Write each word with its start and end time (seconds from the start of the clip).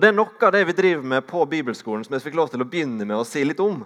Det 0.00 0.08
er 0.08 0.14
noe 0.16 0.32
av 0.46 0.52
det 0.54 0.62
vi 0.64 0.72
driver 0.72 1.02
med 1.04 1.26
på 1.28 1.42
bibelskolen 1.50 2.06
som 2.06 2.14
jeg 2.16 2.22
fikk 2.24 2.36
lov 2.38 2.48
til 2.48 2.62
å 2.62 2.66
begynne 2.72 3.04
med 3.04 3.18
å 3.20 3.24
si 3.26 3.42
litt 3.44 3.58
om. 3.60 3.82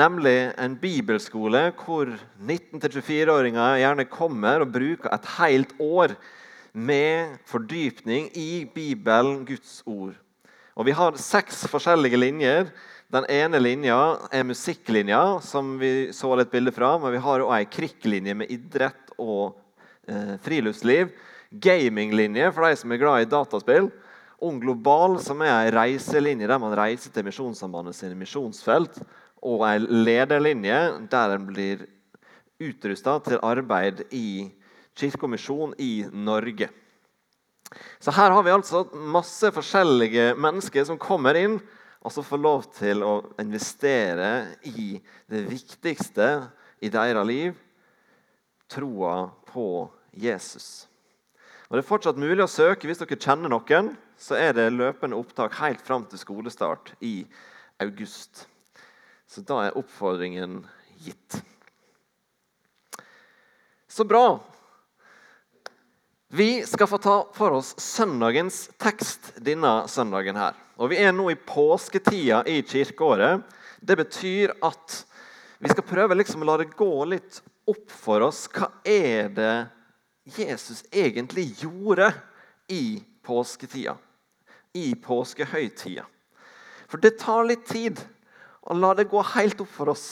Nemlig 0.00 0.36
en 0.56 0.78
bibelskole 0.80 1.60
hvor 1.82 2.08
19-24-åringer 2.38 3.82
gjerne 3.82 4.06
kommer 4.08 4.62
og 4.64 4.70
bruker 4.72 5.12
et 5.12 5.26
helt 5.34 5.74
år 5.76 6.14
med 6.72 7.34
fordypning 7.50 8.30
i 8.32 8.62
Bibelen, 8.72 9.42
Guds 9.44 9.82
ord. 9.84 10.14
Og 10.72 10.88
Vi 10.88 10.94
har 10.96 11.20
seks 11.20 11.66
forskjellige 11.68 12.22
linjer. 12.22 12.70
Den 13.12 13.28
ene 13.28 13.60
linja 13.60 13.98
er 14.32 14.48
musikklinja, 14.48 15.42
som 15.44 15.74
vi 15.82 16.14
så 16.16 16.32
litt 16.38 16.54
bilde 16.54 16.72
fra. 16.72 16.94
Men 17.02 17.12
vi 17.12 17.20
har 17.26 17.44
òg 17.44 17.52
ei 17.58 17.68
krikklinje 17.68 18.38
med 18.40 18.54
idrett 18.56 19.12
og 19.18 19.58
eh, 20.08 20.38
friluftsliv. 20.46 21.12
Gaminglinje 21.52 22.48
for 22.56 22.64
de 22.64 22.80
som 22.80 22.96
er 22.96 23.04
glad 23.04 23.26
i 23.26 23.28
dataspill. 23.36 23.92
Ung 24.42 24.58
Global, 24.60 25.18
som 25.22 25.42
er 25.44 25.52
en 25.52 25.76
reiselinje 25.76 26.48
der 26.50 26.60
man 26.60 26.74
reiser 26.76 27.14
til 27.14 27.26
Misjonssambandet 27.26 27.94
sine 27.94 28.18
misjonsfelt. 28.18 28.98
Og 29.42 29.62
en 29.66 29.86
lederlinje 30.04 30.80
der 31.10 31.36
en 31.36 31.46
blir 31.46 31.86
utrusta 32.62 33.18
til 33.26 33.42
arbeid 33.42 34.04
i 34.14 34.50
kirke 34.98 35.26
og 35.26 35.32
misjon 35.34 35.74
i 35.78 36.04
Norge. 36.12 36.68
Så 38.02 38.12
her 38.12 38.34
har 38.34 38.42
vi 38.44 38.52
altså 38.52 38.84
masse 38.92 39.48
forskjellige 39.54 40.32
mennesker 40.36 40.84
som 40.84 41.00
kommer 41.00 41.38
inn 41.38 41.56
og 42.02 42.12
som 42.12 42.26
får 42.26 42.40
lov 42.42 42.64
til 42.76 43.02
å 43.06 43.14
investere 43.40 44.58
i 44.68 44.98
det 45.30 45.44
viktigste 45.48 46.28
i 46.82 46.90
deres 46.92 47.26
liv 47.28 47.54
troa 48.72 49.30
på 49.52 49.86
Jesus. 50.12 50.88
Og 51.68 51.78
Det 51.78 51.84
er 51.84 51.88
fortsatt 51.88 52.20
mulig 52.20 52.42
å 52.44 52.50
søke 52.50 52.88
hvis 52.88 53.00
dere 53.00 53.16
kjenner 53.16 53.52
noen. 53.52 53.94
Så 54.22 54.36
er 54.38 54.54
det 54.54 54.68
løpende 54.70 55.18
opptak 55.18 55.56
helt 55.58 55.82
fram 55.82 56.04
til 56.06 56.20
skolestart 56.20 56.92
i 57.02 57.24
august. 57.82 58.44
Så 59.26 59.42
da 59.42 59.64
er 59.66 59.78
oppfordringen 59.78 60.60
gitt. 61.02 61.40
Så 63.90 64.06
bra. 64.06 64.38
Vi 66.32 66.62
skal 66.64 66.88
få 66.88 67.00
ta 67.02 67.16
for 67.34 67.58
oss 67.58 67.74
søndagens 67.82 68.68
tekst 68.80 69.34
denne 69.42 69.88
søndagen. 69.90 70.36
her. 70.36 70.54
Og 70.78 70.88
Vi 70.90 71.02
er 71.02 71.12
nå 71.12 71.30
i 71.30 71.34
påsketida 71.34 72.44
i 72.46 72.62
kirkeåret. 72.62 73.42
Det 73.80 73.96
betyr 73.96 74.54
at 74.62 75.04
vi 75.58 75.68
skal 75.68 75.84
prøve 75.84 76.14
liksom 76.14 76.42
å 76.42 76.46
la 76.46 76.56
det 76.62 76.72
gå 76.78 77.04
litt 77.04 77.42
opp 77.66 77.90
for 77.90 78.22
oss. 78.22 78.46
Hva 78.48 78.70
er 78.84 79.28
det 79.28 79.68
Jesus 80.24 80.84
egentlig 80.92 81.50
gjorde 81.60 82.12
i 82.70 83.02
påsketida, 83.22 83.96
i 84.72 84.94
påskehøytida. 84.94 86.04
For 86.88 87.00
det 87.00 87.16
tar 87.20 87.46
litt 87.48 87.64
tid 87.68 88.00
å 88.68 88.76
la 88.76 88.92
det 88.94 89.08
gå 89.10 89.22
helt 89.34 89.60
opp 89.64 89.70
for 89.72 89.92
oss. 89.92 90.06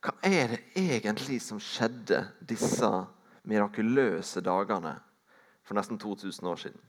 Hva 0.00 0.14
er 0.24 0.54
det 0.54 0.60
egentlig 0.80 1.40
som 1.44 1.60
skjedde 1.60 2.22
disse 2.40 2.88
mirakuløse 3.48 4.40
dagene 4.44 4.94
for 5.66 5.76
nesten 5.76 5.98
2000 6.00 6.48
år 6.48 6.62
siden? 6.62 6.80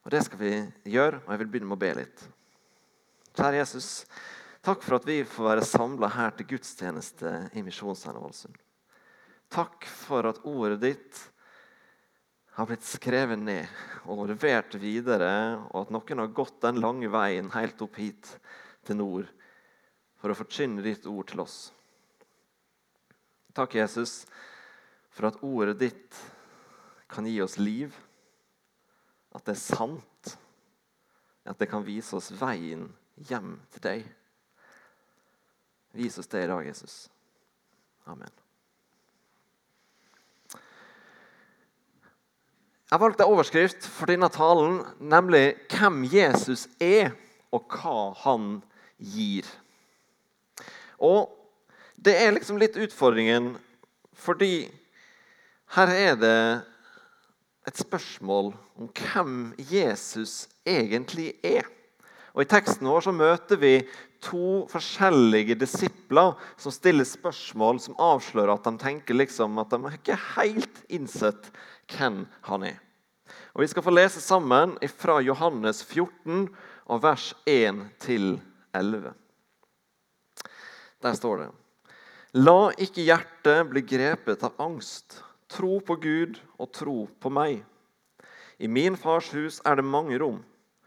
Og 0.00 0.10
Det 0.10 0.22
skal 0.24 0.40
vi 0.40 0.52
gjøre, 0.94 1.20
og 1.26 1.32
jeg 1.32 1.42
vil 1.42 1.50
begynne 1.52 1.68
med 1.68 1.76
å 1.76 1.84
be 1.84 1.92
litt. 1.98 2.22
Kjære 3.36 3.60
Jesus, 3.60 3.88
takk 4.64 4.80
for 4.82 4.96
at 4.96 5.04
vi 5.06 5.20
får 5.28 5.50
være 5.50 5.66
samla 5.68 6.08
her 6.14 6.32
til 6.38 6.48
gudstjeneste 6.54 7.34
i 7.52 7.62
Misjonssenteret 7.66 8.24
Ålesund. 8.24 8.56
Takk 9.50 9.84
for 9.84 10.30
at 10.30 10.40
ordet 10.46 10.80
ditt 10.82 11.20
har 12.60 12.68
blitt 12.68 12.84
skrevet 12.84 13.40
ned 13.40 13.68
og 14.10 14.26
levert 14.28 14.74
videre, 14.80 15.32
og 15.72 15.86
at 15.86 15.92
noen 15.94 16.20
har 16.20 16.32
gått 16.36 16.58
den 16.60 16.80
lange 16.82 17.08
veien 17.08 17.48
helt 17.54 17.80
opp 17.80 17.96
hit 17.96 18.34
til 18.84 18.98
nord 19.00 19.30
for 20.20 20.32
å 20.32 20.36
forkynne 20.36 20.84
ditt 20.84 21.06
ord 21.08 21.30
til 21.30 21.40
oss. 21.40 21.70
Takk, 23.56 23.78
Jesus, 23.80 24.26
for 25.08 25.30
at 25.30 25.40
ordet 25.46 25.78
ditt 25.80 26.20
kan 27.10 27.26
gi 27.26 27.40
oss 27.42 27.56
liv, 27.58 27.96
at 29.32 29.46
det 29.46 29.56
er 29.56 29.62
sant, 29.62 30.36
at 31.48 31.58
det 31.58 31.70
kan 31.70 31.86
vise 31.86 32.12
oss 32.18 32.28
veien 32.36 32.90
hjem 33.30 33.56
til 33.72 33.86
deg. 33.88 34.04
Vis 35.96 36.20
oss 36.20 36.30
det 36.30 36.44
i 36.44 36.52
dag, 36.52 36.68
Jesus. 36.68 37.02
Amen. 38.04 38.49
Jeg 42.90 42.98
valgte 42.98 43.22
overskrift 43.22 43.84
for 43.86 44.10
denne 44.10 44.26
talen, 44.34 44.80
nemlig 44.98 45.54
'Hvem 45.70 46.04
Jesus 46.10 46.66
er, 46.80 47.12
og 47.52 47.62
hva 47.70 48.14
han 48.24 48.62
gir'. 48.98 49.46
Og 50.98 51.36
Det 52.04 52.16
er 52.16 52.30
liksom 52.30 52.56
litt 52.56 52.76
utfordringen, 52.76 53.58
fordi 54.14 54.72
her 55.76 55.86
er 55.86 56.14
det 56.14 56.62
et 57.68 57.76
spørsmål 57.76 58.54
om 58.76 58.88
hvem 58.88 59.54
Jesus 59.58 60.48
egentlig 60.66 61.34
er. 61.44 61.62
Og 62.32 62.42
I 62.42 62.48
teksten 62.48 62.88
vår 62.88 63.00
så 63.00 63.12
møter 63.12 63.56
vi 63.56 63.88
to 64.24 64.66
forskjellige 64.70 65.56
disipler 65.60 66.34
som 66.60 66.74
stiller 66.74 67.08
spørsmål 67.08 67.80
som 67.80 67.98
avslører 68.00 68.54
at 68.54 68.66
de 68.68 68.74
tenker 68.80 69.16
liksom 69.16 69.58
at 69.62 69.72
de 69.72 69.94
ikke 69.96 70.18
helt 70.36 70.82
innsett 70.92 71.50
hvem 71.90 72.24
han 72.48 72.68
er. 72.72 72.78
Og 73.54 73.62
Vi 73.62 73.70
skal 73.70 73.82
få 73.82 73.94
lese 73.94 74.20
sammen 74.20 74.76
fra 74.88 75.20
Johannes 75.22 75.82
14, 75.84 76.48
og 76.90 77.02
vers 77.02 77.34
1-11. 77.46 79.12
Der 81.00 81.14
står 81.14 81.36
det 81.38 81.50
La 82.42 82.70
ikke 82.78 83.02
hjertet 83.06 83.66
bli 83.70 83.82
grepet 83.82 84.42
av 84.46 84.58
angst. 84.62 85.20
Tro 85.50 85.80
på 85.82 85.96
Gud 85.98 86.38
og 86.62 86.70
tro 86.74 87.08
på 87.18 87.30
meg. 87.30 87.64
I 88.58 88.68
min 88.70 88.94
fars 88.94 89.32
hus 89.34 89.58
er 89.66 89.80
det 89.80 89.86
mange 89.86 90.18
rom. 90.20 90.42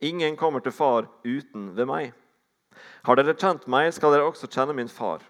Ingen 0.00 0.36
kommer 0.36 0.60
til 0.64 0.72
far 0.72 1.08
uten 1.24 1.74
ved 1.76 1.88
meg. 1.88 2.12
Har 3.04 3.16
dere 3.16 3.36
kjent 3.36 3.66
meg, 3.68 3.90
skal 3.92 4.14
dere 4.14 4.28
også 4.28 4.48
kjenne 4.48 4.76
min 4.76 4.88
far. 4.88 5.20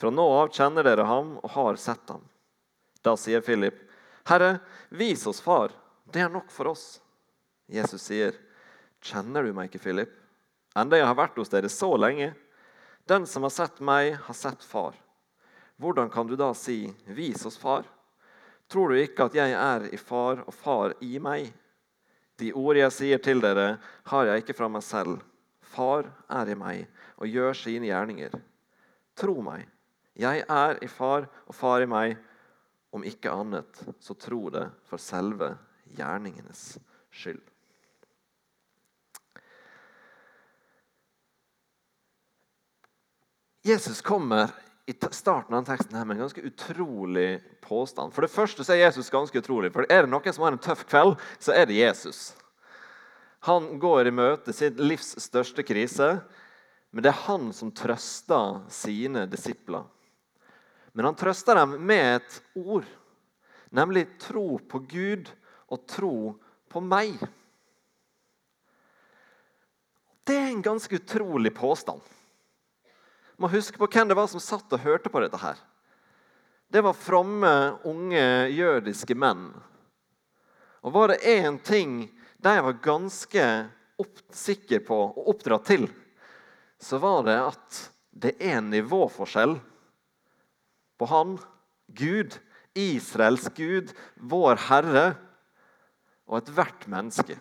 Fra 0.00 0.10
nå 0.10 0.24
av 0.38 0.52
kjenner 0.54 0.86
dere 0.86 1.04
ham 1.06 1.36
og 1.42 1.50
har 1.54 1.80
sett 1.80 2.08
ham. 2.08 2.24
Da 3.02 3.16
sier 3.16 3.40
Philip, 3.40 3.76
'Herre, 4.24 4.60
vis 4.88 5.26
oss 5.26 5.40
far, 5.40 5.72
det 6.10 6.20
er 6.22 6.28
nok 6.28 6.50
for 6.50 6.68
oss. 6.68 7.00
Jesus 7.68 8.02
sier, 8.02 8.32
'Kjenner 9.02 9.42
du 9.42 9.52
meg 9.52 9.70
ikke, 9.70 9.82
Philip?' 9.82 10.18
Enda 10.76 10.96
jeg 10.96 11.06
har 11.06 11.18
vært 11.18 11.36
hos 11.36 11.50
dere 11.52 11.68
så 11.68 11.96
lenge. 11.96 12.34
Den 13.06 13.26
som 13.26 13.42
har 13.42 13.50
sett 13.50 13.80
meg, 13.80 14.14
har 14.14 14.34
sett 14.34 14.62
Far. 14.64 14.94
Hvordan 15.80 16.10
kan 16.10 16.26
du 16.26 16.36
da 16.36 16.52
si, 16.54 16.94
'Vis 17.06 17.44
oss 17.46 17.58
Far'? 17.58 17.84
Tror 18.68 18.88
du 18.88 18.94
ikke 18.94 19.26
at 19.26 19.34
jeg 19.34 19.52
er 19.52 19.88
i 19.92 19.96
Far 19.96 20.44
og 20.46 20.54
Far 20.54 20.94
i 21.02 21.18
meg? 21.18 21.52
De 22.40 22.52
ord 22.56 22.78
jeg 22.78 22.94
sier 22.94 23.20
til 23.22 23.42
dere, 23.42 23.76
har 24.08 24.28
jeg 24.28 24.42
ikke 24.42 24.56
fra 24.56 24.68
meg 24.72 24.84
selv. 24.86 25.20
Far 25.72 26.08
er 26.32 26.52
i 26.52 26.56
meg 26.58 26.86
og 27.16 27.28
gjør 27.28 27.56
sine 27.56 27.88
gjerninger. 27.88 28.34
Tro 29.16 29.36
meg, 29.44 29.66
jeg 30.18 30.44
er 30.48 30.80
i 30.84 30.88
Far 30.90 31.28
og 31.46 31.56
Far 31.56 31.84
i 31.84 31.88
meg. 31.88 32.18
Om 32.92 33.06
ikke 33.08 33.32
annet, 33.32 33.78
så 34.04 34.12
tro 34.20 34.50
det 34.52 34.66
for 34.84 35.00
selve 35.00 35.54
gjerningenes 35.96 36.76
skyld. 37.08 37.40
Jesus 43.64 44.02
kommer 44.02 44.50
i 44.86 44.94
starten 45.10 45.54
av 45.54 45.64
teksten 45.64 45.96
her 45.96 46.04
med 46.04 46.16
en 46.16 46.24
ganske 46.24 46.42
utrolig 46.42 47.40
påstand. 47.62 48.12
For 48.14 48.24
det 48.24 48.32
første 48.32 48.64
så 48.66 48.74
er 48.74 48.86
Jesus 48.86 49.10
ganske 49.10 49.38
utrolig. 49.38 49.70
For 49.74 49.86
Er 49.88 50.02
det 50.02 50.10
noen 50.10 50.34
som 50.34 50.42
har 50.42 50.56
en 50.56 50.62
tøff 50.62 50.84
kveld, 50.90 51.14
så 51.38 51.54
er 51.54 51.66
det 51.70 51.78
Jesus. 51.78 52.32
Han 53.46 53.78
går 53.82 54.06
i 54.06 54.14
møte 54.14 54.54
sitt 54.54 54.78
livs 54.78 55.14
største 55.22 55.62
krise, 55.66 56.16
men 56.90 57.02
det 57.02 57.12
er 57.12 57.24
han 57.26 57.52
som 57.54 57.70
trøster 57.74 58.62
sine 58.70 59.26
disipler. 59.30 59.86
Men 60.92 61.08
han 61.08 61.16
trøster 61.18 61.56
dem 61.56 61.78
med 61.86 62.18
et 62.18 62.40
ord, 62.58 62.86
nemlig 63.70 64.08
tro 64.20 64.58
på 64.58 64.82
Gud 64.90 65.30
og 65.72 65.86
tro 65.88 66.16
på 66.68 66.82
meg. 66.84 67.16
Det 70.26 70.36
er 70.36 70.50
en 70.50 70.62
ganske 70.62 70.98
utrolig 71.00 71.54
påstand. 71.54 72.02
Må 73.42 73.48
huske 73.50 73.74
på 73.74 73.88
hvem 73.90 74.06
det 74.06 74.14
var 74.14 74.28
som 74.30 74.38
satt 74.38 74.70
og 74.70 74.84
hørte 74.84 75.10
på 75.10 75.18
dette. 75.18 75.38
her. 75.42 75.58
Det 76.70 76.80
var 76.80 76.94
fromme, 76.94 77.78
unge 77.84 78.48
jødiske 78.54 79.16
menn. 79.18 79.48
Og 80.86 80.92
var 80.94 81.10
det 81.10 81.24
én 81.26 81.58
ting 81.58 82.06
de 82.38 82.52
var 82.62 82.78
ganske 82.82 83.46
sikre 84.30 84.78
på 84.86 84.98
og 85.08 85.28
oppdratt 85.34 85.66
til, 85.66 85.88
så 86.78 86.98
var 87.02 87.26
det 87.26 87.36
at 87.40 87.80
det 88.10 88.32
er 88.38 88.60
en 88.60 88.70
nivåforskjell 88.70 89.56
på 90.98 91.10
han, 91.10 91.36
Gud, 91.86 92.38
Israels 92.74 93.50
Gud, 93.58 93.90
vår 94.16 94.58
Herre, 94.68 95.06
og 96.30 96.38
ethvert 96.38 96.86
menneske. 96.86 97.38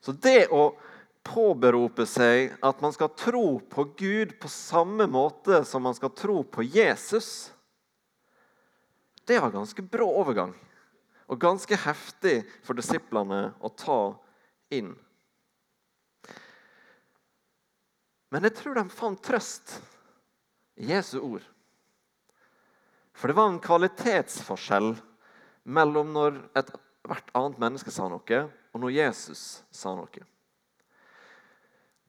Så 0.00 0.12
det 0.12 0.48
å 0.52 0.72
påberope 1.24 2.06
seg 2.08 2.52
at 2.64 2.82
man 2.84 2.92
skal 2.94 3.12
tro 3.16 3.58
på 3.72 3.86
Gud 3.98 4.36
på 4.40 4.50
samme 4.52 5.06
måte 5.10 5.62
som 5.66 5.84
man 5.86 5.96
skal 5.96 6.12
tro 6.14 6.42
på 6.44 6.62
Jesus, 6.62 7.50
det 9.24 9.40
var 9.40 9.54
ganske 9.54 9.82
brå 9.82 10.10
overgang. 10.20 10.52
Og 11.26 11.40
ganske 11.40 11.76
heftig 11.80 12.42
for 12.66 12.76
disiplene 12.76 13.54
å 13.64 13.70
ta 13.72 14.12
inn. 14.74 14.92
Men 18.28 18.44
jeg 18.44 18.56
tror 18.58 18.76
de 18.76 18.84
fant 18.92 19.20
trøst 19.24 19.78
i 20.76 20.90
Jesu 20.90 21.16
ord. 21.22 21.44
For 23.14 23.30
det 23.30 23.38
var 23.38 23.48
en 23.48 23.62
kvalitetsforskjell 23.62 24.90
mellom 25.64 26.12
når 26.12 26.40
ethvert 26.58 27.30
annet 27.32 27.60
menneske 27.62 27.94
sa 27.94 28.08
noe, 28.10 28.40
og 28.74 28.82
når 28.82 28.96
Jesus 28.96 29.62
sa 29.72 29.94
noe. 29.96 30.26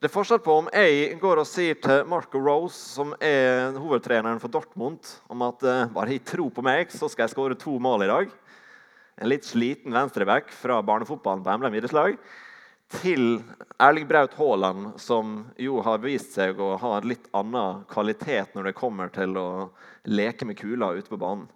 Det 0.06 0.12
er 0.12 0.20
forskjell 0.20 0.38
på 0.38 0.54
om 0.60 0.66
jeg 0.70 1.16
går 1.18 1.40
og 1.42 1.48
sier 1.50 1.78
til 1.82 2.04
Marco 2.06 2.38
Rose, 2.38 2.76
som 2.78 3.10
er 3.18 3.74
hovedtreneren 3.74 4.38
for 4.38 4.54
Dortmund, 4.54 5.02
om 5.26 5.40
at 5.42 5.64
uh, 5.66 5.88
bare 5.90 6.12
jeg 6.14 6.22
tror 6.30 6.52
på 6.54 6.62
meg, 6.62 6.92
så 6.94 7.08
skal 7.10 7.24
jeg 7.24 7.32
skåre 7.32 7.56
to 7.58 7.72
mål 7.82 8.04
i 8.04 8.08
dag. 8.12 8.36
En 9.18 9.26
litt 9.32 9.48
sliten 9.48 9.90
venstreback 9.90 10.52
fra 10.54 10.76
barnefotballen 10.86 11.42
på 11.42 11.50
Emblem 11.50 11.74
idrettslag 11.74 12.14
til 13.00 13.40
Erling 13.82 14.06
Braut 14.06 14.36
Haaland, 14.38 14.92
som 15.02 15.40
jo 15.58 15.80
har 15.82 15.98
vist 16.04 16.38
seg 16.38 16.62
å 16.62 16.76
ha 16.84 16.92
en 17.00 17.10
litt 17.10 17.26
annen 17.34 17.82
kvalitet 17.90 18.54
når 18.54 18.70
det 18.70 18.76
kommer 18.78 19.10
til 19.10 19.34
å 19.42 19.48
leke 20.06 20.46
med 20.46 20.60
kula 20.62 20.92
ute 21.00 21.10
på 21.10 21.18
banen. 21.18 21.48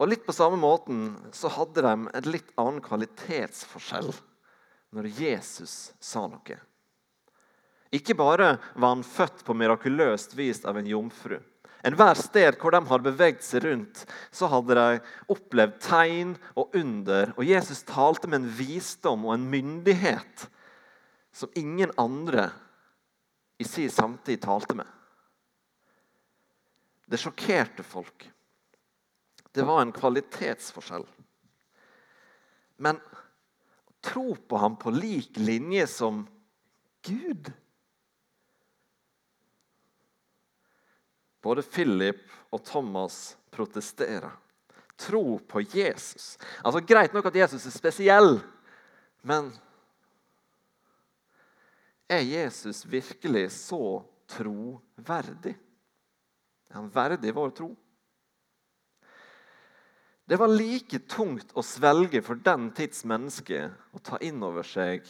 Og 0.00 0.08
litt 0.08 0.24
på 0.24 0.32
samme 0.32 0.56
måten 0.64 1.18
så 1.36 1.52
hadde 1.52 1.84
de 1.84 1.94
en 2.00 2.32
litt 2.32 2.48
annen 2.56 2.80
kvalitetsforskjell 2.80 4.08
når 4.94 5.10
Jesus 5.20 5.92
sa 6.00 6.24
noe. 6.30 6.58
Ikke 7.94 8.16
bare 8.16 8.56
var 8.74 8.94
han 8.94 9.04
født 9.06 9.44
på 9.46 9.56
mirakuløst 9.56 10.34
vis 10.36 10.64
av 10.68 10.76
en 10.76 10.88
jomfru. 10.88 11.38
Enhver 11.86 12.18
sted 12.18 12.58
hvor 12.58 12.74
de 12.74 12.82
hadde 12.88 13.06
beveget 13.06 13.44
seg 13.46 13.64
rundt, 13.64 14.02
så 14.34 14.48
hadde 14.50 14.76
de 14.76 15.00
opplevd 15.32 15.78
tegn 15.84 16.34
og 16.58 16.74
under. 16.76 17.32
Og 17.38 17.46
Jesus 17.46 17.84
talte 17.86 18.28
med 18.28 18.42
en 18.42 18.50
visdom 18.58 19.28
og 19.28 19.36
en 19.36 19.46
myndighet 19.52 20.48
som 21.32 21.52
ingen 21.56 21.92
andre 22.00 22.48
i 23.62 23.66
sin 23.66 23.90
samtid 23.90 24.42
talte 24.42 24.74
med. 24.78 24.86
Det 27.08 27.20
sjokkerte 27.22 27.86
folk. 27.86 28.26
Det 29.54 29.64
var 29.64 29.80
en 29.82 29.94
kvalitetsforskjell. 29.94 31.06
Men 32.84 33.00
tro 34.04 34.34
på 34.34 34.60
ham 34.60 34.76
på 34.78 34.92
lik 34.94 35.36
linje 35.36 35.86
som 35.86 36.26
Gud 37.06 37.52
Både 41.40 41.62
Philip 41.62 42.24
og 42.50 42.64
Thomas 42.66 43.36
protesterer. 43.54 44.32
Tro 44.98 45.38
på 45.38 45.62
Jesus. 45.62 46.34
Altså, 46.64 46.82
Greit 46.82 47.14
nok 47.14 47.28
at 47.30 47.38
Jesus 47.38 47.66
er 47.68 47.74
spesiell, 47.74 48.40
men 49.22 49.52
er 52.10 52.24
Jesus 52.26 52.82
virkelig 52.88 53.46
så 53.54 54.00
troverdig? 54.28 55.54
Er 56.68 56.80
han 56.80 56.90
verdig 56.92 57.32
vår 57.36 57.54
tro? 57.54 57.70
Det 60.28 60.36
var 60.36 60.52
like 60.52 60.98
tungt 61.08 61.54
å 61.56 61.62
svelge 61.64 62.20
for 62.20 62.36
den 62.44 62.66
tids 62.76 63.00
menneske 63.08 63.62
å 63.96 64.00
ta 64.04 64.18
inn 64.20 64.42
over 64.44 64.66
seg 64.66 65.06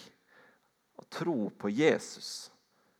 og 0.94 1.08
tro 1.10 1.48
på 1.58 1.72
Jesus 1.74 2.52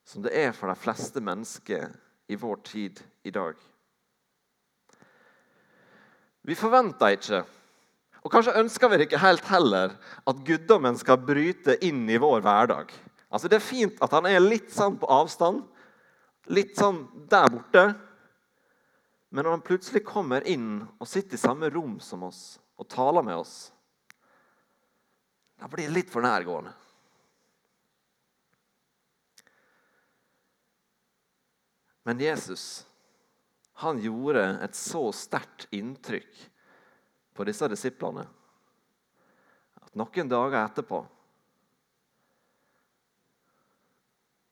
som 0.08 0.24
det 0.24 0.32
er 0.34 0.50
for 0.56 0.66
de 0.72 0.74
fleste 0.80 1.22
mennesker 1.22 1.92
i 2.26 2.38
vår 2.40 2.58
tid 2.66 2.98
i 3.28 3.30
dag. 3.30 3.54
Vi 6.42 6.56
forventer 6.58 7.14
ikke, 7.14 7.42
og 8.24 8.32
kanskje 8.32 8.56
ønsker 8.64 8.90
vi 8.90 8.98
det 8.98 9.06
ikke 9.06 9.22
helt 9.22 9.46
heller, 9.52 9.94
at 10.26 10.42
guddommen 10.48 10.98
skal 10.98 11.20
bryte 11.22 11.76
inn 11.86 12.02
i 12.10 12.18
vår 12.18 12.42
hverdag. 12.42 12.90
Altså 13.28 13.46
Det 13.46 13.60
er 13.60 13.68
fint 13.68 14.02
at 14.02 14.16
han 14.16 14.26
er 14.26 14.40
litt 14.42 14.72
sånn 14.74 14.96
på 14.98 15.10
avstand, 15.12 15.62
litt 16.48 16.74
sånn 16.80 17.04
der 17.30 17.52
borte. 17.52 17.84
Men 19.28 19.44
når 19.44 19.58
han 19.58 19.64
plutselig 19.64 20.04
kommer 20.08 20.46
inn 20.48 20.80
og 20.96 21.08
sitter 21.08 21.36
i 21.36 21.40
samme 21.40 21.68
rom 21.72 21.98
som 22.00 22.24
oss 22.28 22.58
og 22.80 22.88
taler 22.88 23.24
med 23.26 23.36
oss, 23.36 23.56
da 25.58 25.68
blir 25.68 25.88
det 25.88 25.96
litt 25.96 26.12
for 26.12 26.24
nærgående. 26.24 26.72
Men 32.08 32.22
Jesus 32.24 32.86
han 33.78 34.00
gjorde 34.02 34.42
et 34.64 34.74
så 34.74 35.04
sterkt 35.14 35.68
inntrykk 35.76 36.38
på 37.36 37.44
disse 37.46 37.68
disiplene 37.70 38.24
at 39.78 39.92
noen 39.98 40.30
dager 40.30 40.58
etterpå 40.64 41.02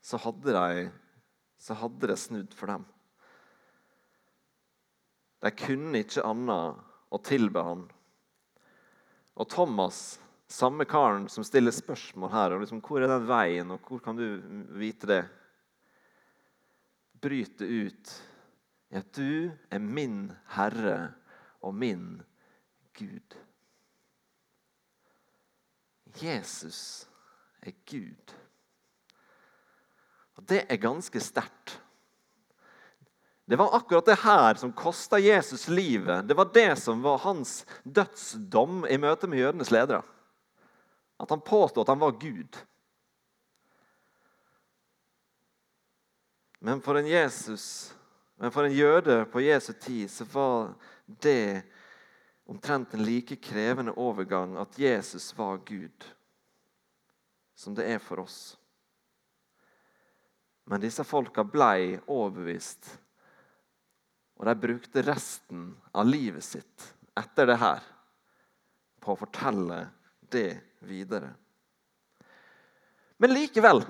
så 0.07 0.21
hadde 0.23 0.55
de, 0.55 0.85
så 1.59 1.75
hadde 1.81 2.13
det 2.13 2.19
snudd 2.23 2.55
for 2.55 2.71
dem. 2.71 2.85
De 5.45 5.53
kunne 5.53 6.03
ikke 6.03 6.25
annet 6.27 6.85
å 7.13 7.21
tilbe 7.23 7.63
han. 7.63 7.83
Og 9.37 9.49
Thomas, 9.53 10.19
samme 10.49 10.87
karen 10.89 11.27
som 11.33 11.45
stiller 11.45 11.75
spørsmål 11.75 12.33
her, 12.33 12.55
og 12.55 12.63
liksom, 12.63 12.81
hvor 12.85 13.03
er 13.03 13.11
den 13.11 13.27
veien, 13.29 13.75
og 13.75 13.85
hvor 13.85 14.01
kan 14.05 14.17
du 14.19 14.27
vite 14.79 15.11
det? 15.11 15.25
bryter 17.21 17.67
ut 17.67 18.13
i 18.93 18.99
at 19.01 19.09
du 19.17 19.51
er 19.73 19.83
min 19.83 20.31
Herre 20.55 21.15
og 21.65 21.75
min 21.75 22.21
Gud. 22.95 23.37
Jesus 26.23 27.09
er 27.63 27.75
Gud. 27.91 28.35
Og 30.37 30.49
Det 30.49 30.65
er 30.69 30.77
ganske 30.77 31.21
sterkt. 31.21 31.81
Det 33.47 33.57
var 33.57 33.77
akkurat 33.77 34.05
det 34.05 34.19
her 34.25 34.55
som 34.55 34.73
kosta 34.73 35.19
Jesus 35.19 35.69
livet. 35.69 36.29
Det 36.29 36.35
var 36.35 36.51
det 36.55 36.77
som 36.77 37.03
var 37.03 37.19
hans 37.19 37.67
dødsdom 37.83 38.87
i 38.91 38.99
møte 38.99 39.31
med 39.31 39.39
jødenes 39.39 39.71
ledere. 39.71 40.03
At 41.23 41.31
han 41.31 41.41
påstod 41.41 41.85
at 41.85 41.93
han 41.95 42.03
var 42.03 42.19
Gud. 42.19 42.59
Men 46.59 46.83
for 46.83 46.99
en 46.99 47.07
Jesus, 47.07 47.95
men 48.35 48.51
for 48.51 48.67
en 48.67 48.75
jøde 48.75 49.25
på 49.31 49.41
Jesu 49.41 49.73
tid 49.73 50.11
så 50.11 50.27
var 50.33 50.75
det 51.07 51.63
omtrent 52.47 52.95
en 52.95 53.07
like 53.07 53.37
krevende 53.37 53.95
overgang 53.95 54.57
at 54.59 54.79
Jesus 54.79 55.31
var 55.39 55.57
Gud, 55.57 56.11
som 57.55 57.75
det 57.75 57.87
er 57.87 58.03
for 58.03 58.27
oss. 58.27 58.57
Men 60.67 60.83
disse 60.83 61.05
folka 61.07 61.45
blei 61.47 61.95
overbevist, 62.07 62.97
og 64.37 64.49
de 64.49 64.55
brukte 64.61 65.05
resten 65.05 65.71
av 65.97 66.09
livet 66.09 66.45
sitt 66.45 66.91
etter 67.17 67.49
det 67.49 67.59
her 67.61 67.85
på 69.01 69.15
å 69.15 69.21
fortelle 69.21 69.87
det 70.33 70.59
videre. 70.85 71.31
Men 73.17 73.33
likevel 73.33 73.85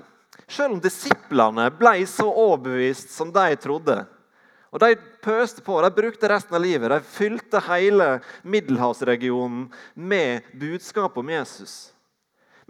selv 0.47 0.77
om 0.77 0.83
disiplene 0.83 1.67
ble 1.75 2.05
så 2.07 2.27
overbevist 2.29 3.11
som 3.11 3.33
de 3.33 3.49
trodde. 3.59 3.97
Og 4.71 4.79
De 4.83 4.95
pøste 5.23 5.63
på, 5.63 5.79
de 5.81 5.91
brukte 5.95 6.29
resten 6.29 6.55
av 6.55 6.61
livet. 6.63 6.91
De 6.91 6.99
fylte 7.01 7.61
hele 7.67 8.19
middelhavsregionen 8.43 9.67
med 9.95 10.47
budskap 10.53 11.17
om 11.17 11.29
Jesus. 11.31 11.91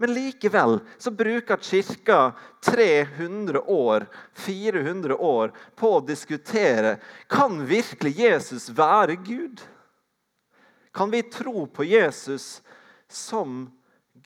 Men 0.00 0.14
likevel 0.14 0.78
så 0.98 1.10
bruker 1.10 1.56
Kirka 1.56 2.32
300 2.62 3.60
år, 3.60 4.06
400 4.34 5.16
år 5.16 5.52
på 5.74 5.90
å 5.96 6.04
diskutere 6.06 7.00
kan 7.26 7.64
virkelig 7.66 8.12
Jesus 8.20 8.68
være 8.70 9.16
Gud. 9.26 9.60
Kan 10.94 11.10
vi 11.10 11.22
tro 11.22 11.66
på 11.66 11.84
Jesus 11.84 12.62
som 13.10 13.66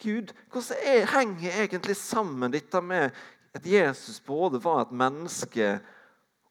Gud, 0.02 0.34
hvordan 0.52 0.84
er, 0.84 1.08
henger 1.08 1.56
egentlig 1.64 1.96
sammen 1.96 2.52
dette 2.52 2.84
med 2.84 3.16
at 3.56 3.66
Jesus 3.66 4.20
både 4.24 4.60
var 4.60 4.84
et 4.84 4.92
menneske 4.92 5.78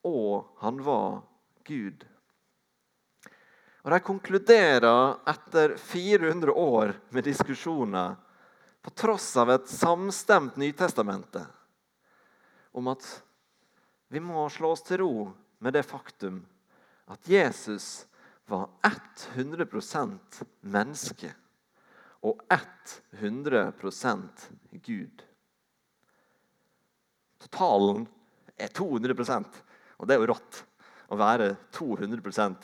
og 0.02 0.50
han 0.66 0.82
var 0.82 1.22
Gud? 1.70 2.08
Og 3.86 3.94
De 3.94 4.02
konkluderer 4.02 5.16
etter 5.30 5.78
400 5.78 6.58
år 6.58 6.98
med 7.14 7.30
diskusjoner, 7.30 8.18
på 8.82 8.90
tross 8.90 9.38
av 9.38 9.52
et 9.52 9.68
samstemt 9.70 10.56
Nytestamentet 10.58 11.48
om 12.72 12.88
at 12.92 13.06
vi 14.12 14.20
må 14.24 14.48
slå 14.50 14.74
oss 14.76 14.84
til 14.88 15.02
ro 15.04 15.14
med 15.62 15.76
det 15.76 15.84
faktum 15.88 16.42
at 17.12 17.28
Jesus 17.30 18.06
var 18.50 18.70
100% 18.84 20.42
menneske 20.62 21.32
og 22.22 22.42
100% 22.50 24.48
Gud. 24.86 25.24
Totalen 27.42 28.06
er 28.58 28.74
200% 28.74 29.62
og 30.02 30.10
det 30.10 30.16
er 30.16 30.24
jo 30.24 30.32
rått 30.34 30.64
å 31.12 31.18
være 31.20 31.54
200 31.76 32.22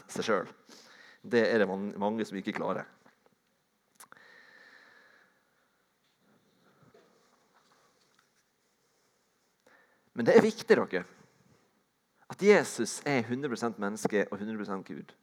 seg 0.10 0.26
sjøl. 0.26 0.52
Det 1.22 1.44
er 1.46 1.62
det 1.62 1.68
mange 1.70 2.26
som 2.26 2.38
ikke 2.40 2.56
klarer. 2.58 2.88
Men 10.18 10.26
det 10.26 10.34
er 10.34 10.46
viktig 10.46 10.76
dere, 10.80 11.06
at 12.28 12.44
Jesus 12.44 12.98
er 13.08 13.22
100% 13.22 13.78
menneske 13.80 14.26
og 14.32 14.42
100% 14.42 14.84
Gud. 14.88 15.14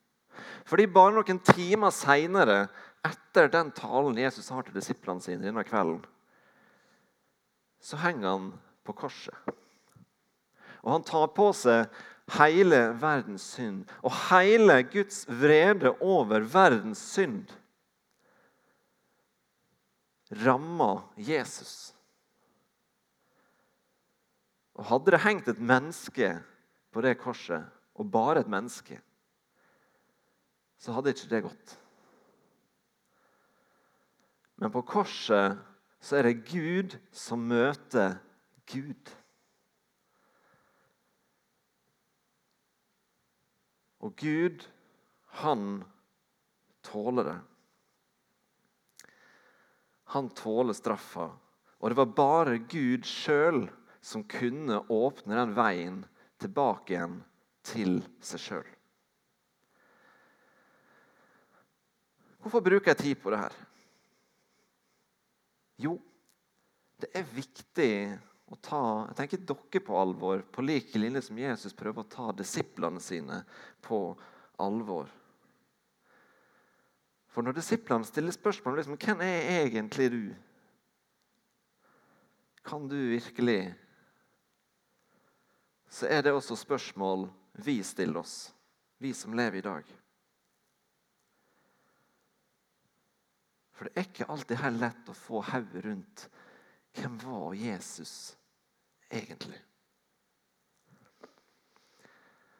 Fordi 0.66 0.86
bare 0.90 1.14
noen 1.16 1.40
timer 1.46 1.92
seinere, 1.94 2.68
etter 3.04 3.50
den 3.52 3.72
talen 3.76 4.18
Jesus 4.18 4.48
har 4.54 4.64
til 4.64 4.76
disiplene 4.78 5.22
sine 5.22 5.44
denne 5.44 5.64
kvelden, 5.66 6.00
så 7.84 7.98
henger 8.00 8.30
han 8.30 8.46
på 8.86 8.94
korset. 8.96 9.34
Og 10.84 10.94
han 10.94 11.04
tar 11.04 11.26
på 11.36 11.50
seg 11.56 11.90
hele 12.38 12.78
verdens 13.00 13.44
synd 13.56 13.90
og 14.00 14.14
hele 14.30 14.78
Guds 14.88 15.24
vrede 15.28 15.92
over 16.00 16.46
verdens 16.54 17.02
synd 17.12 17.52
rammer 20.44 21.02
Jesus. 21.20 21.93
Og 24.74 24.88
Hadde 24.90 25.14
det 25.14 25.22
hengt 25.22 25.48
et 25.48 25.60
menneske 25.62 26.32
på 26.94 27.02
det 27.04 27.16
korset, 27.20 27.66
og 27.94 28.10
bare 28.10 28.42
et 28.42 28.50
menneske, 28.50 28.98
så 30.78 30.92
hadde 30.92 31.14
ikke 31.14 31.30
det 31.30 31.42
gått. 31.46 31.74
Men 34.58 34.72
på 34.74 34.82
korset 34.86 35.60
så 36.04 36.18
er 36.18 36.28
det 36.28 36.42
Gud 36.50 36.96
som 37.14 37.46
møter 37.48 38.18
Gud. 38.70 39.12
Og 44.04 44.12
Gud, 44.20 44.66
han 45.40 45.84
tåler 46.84 47.30
det. 47.30 47.38
Han 50.12 50.28
tåler 50.36 50.76
straffa. 50.76 51.30
Og 51.80 51.90
det 51.90 51.98
var 51.98 52.12
bare 52.16 52.58
Gud 52.68 53.08
sjøl 53.08 53.64
som 54.04 54.24
kunne 54.28 54.82
åpne 54.92 55.36
den 55.38 55.54
veien 55.56 56.00
tilbake 56.42 56.92
igjen 56.92 57.20
til 57.64 58.02
seg 58.20 58.42
sjøl. 58.42 58.66
Hvorfor 62.44 62.60
bruker 62.60 62.92
jeg 62.92 63.00
tid 63.00 63.22
på 63.22 63.32
det 63.32 63.40
her? 63.40 63.54
Jo, 65.80 65.96
det 67.00 67.08
er 67.16 67.30
viktig 67.32 67.92
å 68.52 68.58
ta 68.60 68.80
jeg 69.08 69.16
tenker 69.22 69.46
dere 69.48 69.80
på 69.86 69.96
alvor, 69.96 70.44
på 70.52 70.64
lik 70.66 70.92
linje 71.00 71.24
som 71.24 71.40
Jesus 71.40 71.72
prøver 71.76 72.04
å 72.04 72.12
ta 72.12 72.26
disiplene 72.36 73.00
sine 73.00 73.40
på 73.84 74.00
alvor. 74.60 75.08
For 77.32 77.42
når 77.42 77.56
disiplene 77.56 78.06
stiller 78.06 78.36
spørsmål 78.36 78.76
liksom, 78.82 78.98
hvem 79.00 79.24
er 79.24 79.48
egentlig 79.62 80.10
du, 80.12 80.20
kan 82.64 82.84
du 82.88 82.98
virkelig 83.10 83.72
Så 85.94 86.08
er 86.10 86.24
det 86.26 86.32
også 86.34 86.56
spørsmål 86.58 87.28
vi 87.62 87.76
stiller 87.86 88.18
oss, 88.24 88.54
vi 88.98 89.12
som 89.14 89.34
lever 89.38 89.60
i 89.60 89.62
dag. 89.62 89.92
For 93.74 93.86
det 93.86 93.94
er 93.94 94.08
ikke 94.08 94.26
alltid 94.30 94.58
helt 94.58 94.82
lett 94.82 95.10
å 95.10 95.14
få 95.14 95.44
hodet 95.52 95.84
rundt 95.86 96.26
hvem 96.94 97.14
var 97.22 97.54
Jesus 97.58 98.34
egentlig? 99.10 99.58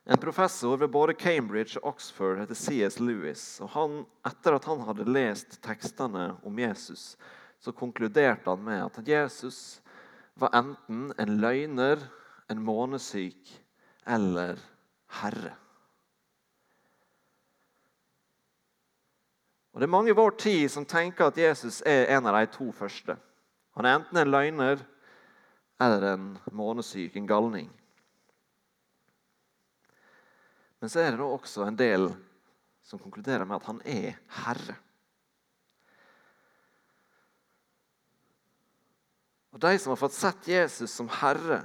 En 0.05 0.21
professor 0.21 0.77
ved 0.77 0.91
både 0.93 1.15
Cambridge 1.19 1.79
og 1.81 1.95
Oxford 1.95 2.39
heter 2.43 2.59
C.S. 2.59 2.99
Lewis. 3.01 3.61
og 3.65 3.71
han, 3.75 4.03
Etter 4.27 4.59
at 4.59 4.67
han 4.69 4.83
hadde 4.85 5.07
lest 5.09 5.63
tekstene 5.65 6.35
om 6.45 6.59
Jesus, 6.61 7.15
så 7.59 7.73
konkluderte 7.73 8.51
han 8.51 8.67
med 8.67 8.83
at 8.85 9.09
Jesus 9.09 9.81
var 10.39 10.53
enten 10.59 11.09
en 11.19 11.41
løgner, 11.41 12.03
en 12.49 12.63
månesyk 12.63 13.53
eller 14.07 14.59
herre. 15.21 15.55
Og 19.75 19.81
Det 19.81 19.87
er 19.89 19.91
mange 19.91 20.13
i 20.13 20.17
vår 20.17 20.37
tid 20.39 20.69
som 20.71 20.87
tenker 20.87 21.27
at 21.27 21.39
Jesus 21.39 21.81
er 21.87 22.13
en 22.15 22.27
av 22.31 22.37
de 22.39 22.47
to 22.55 22.69
første. 22.73 23.17
Han 23.75 23.87
er 23.87 23.97
enten 23.99 24.21
en 24.21 24.31
løgner 24.31 24.85
eller 25.83 26.07
en 26.13 26.29
månesyk, 26.53 27.17
en 27.17 27.27
galning. 27.27 27.73
Men 30.79 30.93
så 30.93 31.01
er 31.01 31.11
det 31.11 31.19
da 31.19 31.27
også 31.27 31.67
en 31.67 31.79
del 31.79 32.11
som 32.85 33.01
konkluderer 33.01 33.49
med 33.49 33.57
at 33.57 33.67
han 33.67 33.81
er 33.89 34.19
herre. 34.45 34.77
Og 39.55 39.63
De 39.63 39.79
som 39.79 39.95
har 39.95 39.99
fått 39.99 40.15
sett 40.15 40.49
Jesus 40.51 40.93
som 40.95 41.09
herre 41.09 41.65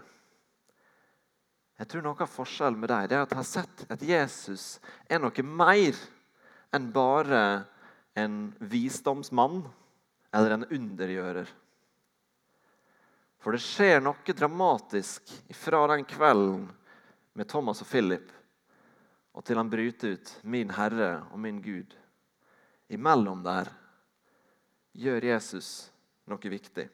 jeg 1.79 1.87
tror 1.87 2.03
Noe 2.03 2.25
av 2.25 2.31
forskjellen 2.31 2.79
med 2.79 2.91
det 2.91 2.99
er 3.15 3.21
at 3.23 3.31
jeg 3.31 3.39
har 3.39 3.47
sett 3.47 3.83
at 3.87 4.01
Jesus 4.03 4.63
er 5.07 5.21
noe 5.23 5.45
mer 5.47 5.99
enn 6.75 6.89
bare 6.93 7.43
en 8.19 8.49
visdomsmann 8.59 9.61
eller 10.35 10.57
en 10.57 10.67
undergjører. 10.67 11.47
For 13.39 13.55
det 13.55 13.63
skjer 13.63 14.03
noe 14.03 14.35
dramatisk 14.35 15.31
fra 15.55 15.85
den 15.93 16.03
kvelden 16.09 16.67
med 17.39 17.47
Thomas 17.47 17.79
og 17.85 17.87
Philip 17.87 18.27
og 19.39 19.45
til 19.47 19.55
han 19.55 19.69
bryter 19.71 20.17
ut 20.17 20.39
'Min 20.43 20.71
Herre 20.75 21.23
og 21.31 21.39
min 21.39 21.61
Gud'. 21.63 21.95
Imellom 22.89 23.43
der 23.43 23.69
gjør 24.91 25.23
Jesus 25.23 25.91
noe 26.27 26.49
viktig. 26.49 26.89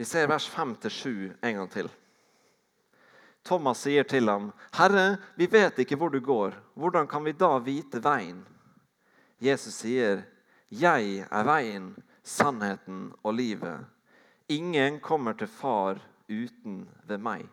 Vi 0.00 0.04
ser 0.04 0.26
vers 0.26 0.50
5-7 0.50 1.32
en 1.40 1.56
gang 1.56 1.66
til. 1.68 1.88
Thomas 3.44 3.82
sier 3.84 4.06
til 4.08 4.30
ham, 4.32 4.46
'Herre, 4.72 5.18
vi 5.36 5.44
vet 5.46 5.76
ikke 5.82 5.98
hvor 6.00 6.08
du 6.08 6.20
går. 6.24 6.54
Hvordan 6.74 7.06
kan 7.06 7.24
vi 7.24 7.34
da 7.36 7.58
vite 7.58 8.00
veien?' 8.00 8.46
Jesus 9.40 9.74
sier, 9.74 10.22
'Jeg 10.72 11.26
er 11.30 11.44
veien, 11.44 11.90
sannheten 12.24 13.12
og 13.22 13.34
livet.' 13.34 13.84
'Ingen 14.48 15.00
kommer 15.00 15.32
til 15.36 15.48
Far 15.48 16.00
uten 16.30 16.88
ved 17.04 17.18
meg.' 17.18 17.48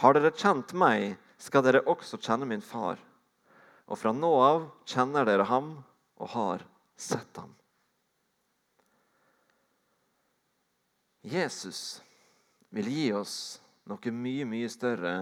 'Har 0.00 0.12
dere 0.14 0.30
kjent 0.32 0.72
meg, 0.72 1.18
skal 1.36 1.62
dere 1.62 1.84
også 1.84 2.16
kjenne 2.16 2.46
min 2.46 2.64
far.' 2.64 3.04
'Og 3.88 3.98
fra 3.98 4.12
nå 4.12 4.32
av 4.40 4.70
kjenner 4.86 5.24
dere 5.24 5.44
ham 5.44 5.84
og 6.16 6.28
har 6.28 6.64
sett 6.96 7.36
ham.' 7.36 7.55
Jesus 11.26 12.02
vil 12.70 12.86
gi 12.86 13.06
oss 13.18 13.36
noe 13.90 14.12
mye, 14.14 14.46
mye 14.46 14.68
større 14.70 15.14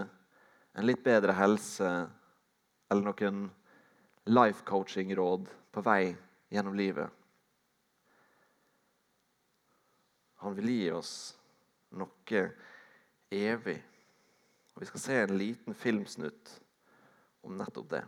enn 0.75 0.85
litt 0.85 1.01
bedre 1.05 1.33
helse 1.39 1.89
eller 2.93 3.07
noen 3.07 3.47
life 4.29 4.65
coaching-råd 4.69 5.49
på 5.73 5.85
vei 5.85 6.13
gjennom 6.53 6.77
livet. 6.77 7.09
Han 10.45 10.57
vil 10.59 10.69
gi 10.75 10.91
oss 10.93 11.15
noe 11.97 12.45
evig. 13.33 13.79
Og 14.75 14.83
Vi 14.83 14.91
skal 14.91 15.01
se 15.01 15.19
en 15.23 15.39
liten 15.39 15.75
filmsnutt 15.75 16.53
om 17.49 17.57
nettopp 17.57 17.89
det. 17.95 18.05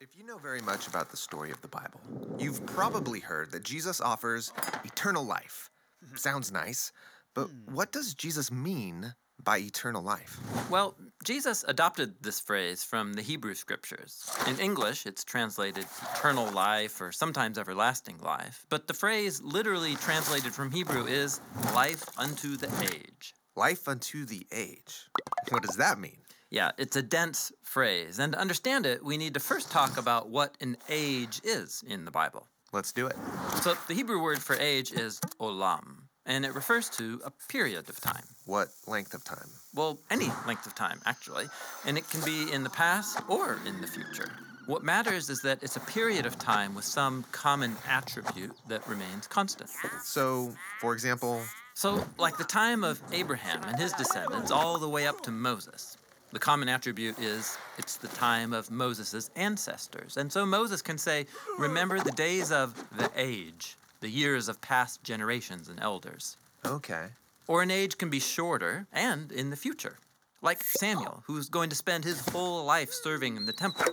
If 0.00 0.16
you 0.16 0.26
know 0.26 0.38
very 0.38 0.60
much 0.60 0.88
about 0.88 1.10
the 1.10 1.16
story 1.16 1.52
of 1.52 1.60
the 1.62 1.68
Bible, 1.68 2.00
you've 2.38 2.66
probably 2.66 3.20
heard 3.20 3.52
that 3.52 3.62
Jesus 3.62 4.00
offers 4.00 4.52
eternal 4.84 5.24
life. 5.24 5.70
Mm-hmm. 6.04 6.16
Sounds 6.16 6.50
nice, 6.50 6.90
but 7.34 7.46
hmm. 7.46 7.74
what 7.74 7.92
does 7.92 8.12
Jesus 8.12 8.50
mean 8.50 9.14
by 9.42 9.58
eternal 9.58 10.02
life? 10.02 10.38
Well, 10.68 10.96
Jesus 11.24 11.64
adopted 11.68 12.14
this 12.22 12.40
phrase 12.40 12.82
from 12.82 13.12
the 13.12 13.22
Hebrew 13.22 13.54
scriptures. 13.54 14.28
In 14.48 14.58
English, 14.58 15.06
it's 15.06 15.22
translated 15.22 15.86
eternal 16.16 16.50
life 16.50 17.00
or 17.00 17.12
sometimes 17.12 17.56
everlasting 17.56 18.18
life, 18.18 18.66
but 18.68 18.88
the 18.88 18.94
phrase 18.94 19.40
literally 19.42 19.94
translated 19.94 20.52
from 20.52 20.72
Hebrew 20.72 21.06
is 21.06 21.40
life 21.72 22.04
unto 22.18 22.56
the 22.56 22.68
age. 22.82 23.34
Life 23.54 23.86
unto 23.86 24.24
the 24.24 24.44
age. 24.50 25.08
What 25.50 25.62
does 25.62 25.76
that 25.76 26.00
mean? 26.00 26.23
Yeah, 26.54 26.70
it's 26.78 26.94
a 26.94 27.02
dense 27.02 27.50
phrase, 27.64 28.20
and 28.20 28.32
to 28.32 28.38
understand 28.38 28.86
it, 28.86 29.04
we 29.04 29.16
need 29.16 29.34
to 29.34 29.40
first 29.40 29.72
talk 29.72 29.98
about 29.98 30.28
what 30.28 30.56
an 30.60 30.76
age 30.88 31.40
is 31.42 31.82
in 31.84 32.04
the 32.04 32.12
Bible. 32.12 32.46
Let's 32.72 32.92
do 32.92 33.08
it. 33.08 33.16
So, 33.62 33.74
the 33.88 33.94
Hebrew 33.94 34.22
word 34.22 34.38
for 34.38 34.54
age 34.54 34.92
is 34.92 35.18
olam, 35.40 36.02
and 36.24 36.44
it 36.44 36.54
refers 36.54 36.88
to 36.90 37.20
a 37.24 37.32
period 37.48 37.88
of 37.88 38.00
time. 38.00 38.22
What 38.46 38.68
length 38.86 39.14
of 39.14 39.24
time? 39.24 39.48
Well, 39.74 39.98
any 40.12 40.30
length 40.46 40.64
of 40.64 40.76
time, 40.76 41.00
actually. 41.06 41.46
And 41.86 41.98
it 41.98 42.08
can 42.08 42.20
be 42.20 42.52
in 42.52 42.62
the 42.62 42.70
past 42.70 43.18
or 43.28 43.58
in 43.66 43.80
the 43.80 43.88
future. 43.88 44.30
What 44.66 44.84
matters 44.84 45.30
is 45.30 45.42
that 45.42 45.60
it's 45.60 45.74
a 45.74 45.80
period 45.80 46.24
of 46.24 46.38
time 46.38 46.76
with 46.76 46.84
some 46.84 47.24
common 47.32 47.74
attribute 47.88 48.52
that 48.68 48.86
remains 48.86 49.26
constant. 49.26 49.70
So, 50.04 50.54
for 50.80 50.92
example, 50.92 51.42
So, 51.74 52.06
like 52.16 52.36
the 52.38 52.44
time 52.44 52.84
of 52.84 53.02
Abraham 53.10 53.64
and 53.64 53.76
his 53.76 53.92
descendants, 53.94 54.52
all 54.52 54.78
the 54.78 54.88
way 54.88 55.08
up 55.08 55.20
to 55.22 55.32
Moses. 55.32 55.96
The 56.34 56.40
common 56.40 56.68
attribute 56.68 57.16
is 57.20 57.56
it's 57.78 57.96
the 57.96 58.08
time 58.08 58.52
of 58.52 58.68
Moses' 58.68 59.30
ancestors. 59.36 60.16
And 60.16 60.32
so 60.32 60.44
Moses 60.44 60.82
can 60.82 60.98
say, 60.98 61.26
Remember 61.60 62.00
the 62.00 62.10
days 62.10 62.50
of 62.50 62.74
the 62.96 63.08
age, 63.14 63.76
the 64.00 64.08
years 64.08 64.48
of 64.48 64.60
past 64.60 65.04
generations 65.04 65.68
and 65.68 65.78
elders. 65.78 66.36
okay. 66.66 67.06
Or 67.46 67.62
an 67.62 67.70
age 67.70 67.98
can 67.98 68.10
be 68.10 68.18
shorter 68.18 68.88
and 68.92 69.30
in 69.30 69.50
the 69.50 69.56
future. 69.56 69.98
Like 70.42 70.64
Samuel, 70.64 71.22
who's 71.24 71.48
going 71.48 71.70
to 71.70 71.76
spend 71.76 72.02
his 72.02 72.26
whole 72.30 72.64
life 72.64 72.92
serving 72.92 73.36
in 73.36 73.46
the 73.46 73.52
temple. 73.52 73.84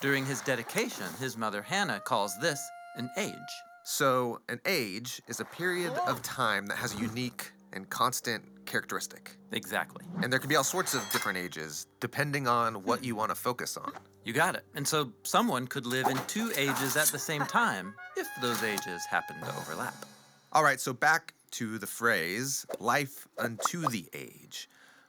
During 0.00 0.24
his 0.24 0.40
dedication, 0.40 1.06
his 1.20 1.36
mother 1.36 1.60
Hannah 1.60 2.00
calls 2.00 2.38
this 2.40 2.66
an 2.96 3.10
age. 3.18 3.34
So, 3.84 4.40
an 4.48 4.60
age 4.64 5.20
is 5.28 5.40
a 5.40 5.44
period 5.44 5.92
of 6.06 6.22
time 6.22 6.64
that 6.68 6.78
has 6.78 6.94
a 6.94 6.98
unique 7.02 7.52
and 7.72 7.88
constant 7.90 8.44
characteristic. 8.66 9.36
Exactly. 9.52 10.04
And 10.22 10.32
there 10.32 10.38
can 10.38 10.48
be 10.48 10.56
all 10.56 10.64
sorts 10.64 10.94
of 10.94 11.02
different 11.10 11.38
ages 11.38 11.86
depending 12.00 12.46
on 12.46 12.82
what 12.82 13.00
hmm. 13.00 13.06
you 13.06 13.16
want 13.16 13.30
to 13.30 13.34
focus 13.34 13.76
on. 13.76 13.92
You 14.24 14.32
got 14.32 14.54
it. 14.54 14.64
And 14.74 14.86
so 14.86 15.12
someone 15.24 15.66
could 15.66 15.86
live 15.86 16.06
in 16.06 16.18
two 16.26 16.52
ages 16.56 16.96
at 16.96 17.08
the 17.08 17.18
same 17.18 17.42
time 17.42 17.94
if 18.16 18.28
those 18.40 18.62
ages 18.62 19.04
happen 19.04 19.36
to 19.40 19.56
overlap. 19.56 19.94
All 20.52 20.62
right, 20.62 20.80
so 20.80 20.92
back 20.92 21.34
to 21.52 21.78
the 21.78 21.86
phrase 21.86 22.64
life 22.78 23.26
unto 23.38 23.88
the 23.88 24.06
age. 24.12 24.68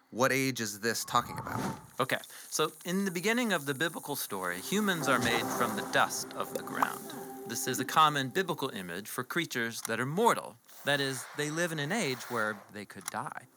What 0.09 0.31
age 0.31 0.61
is 0.61 0.79
this 0.79 1.03
talking 1.05 1.37
about? 1.39 1.59
Okay, 1.99 2.19
so 2.49 2.71
in 2.85 3.03
the 3.03 3.11
beginning 3.11 3.51
of 3.51 3.65
the 3.65 3.73
biblical 3.73 4.15
story, 4.15 4.59
humans 4.59 5.07
are 5.07 5.19
made 5.19 5.45
from 5.57 5.75
the 5.75 5.81
dust 5.91 6.27
of 6.37 6.53
the 6.53 6.61
ground. 6.61 7.13
This 7.47 7.67
is 7.67 7.79
a 7.79 7.85
common 7.85 8.29
biblical 8.29 8.69
image 8.69 9.07
for 9.07 9.23
creatures 9.23 9.81
that 9.87 9.99
are 9.99 10.05
mortal. 10.05 10.55
That 10.85 10.99
is, 10.99 11.23
they 11.37 11.49
live 11.49 11.71
in 11.71 11.79
an 11.79 11.91
age 11.91 12.21
where 12.29 12.57
they 12.73 12.85
could 12.85 13.05
die. 13.05 13.47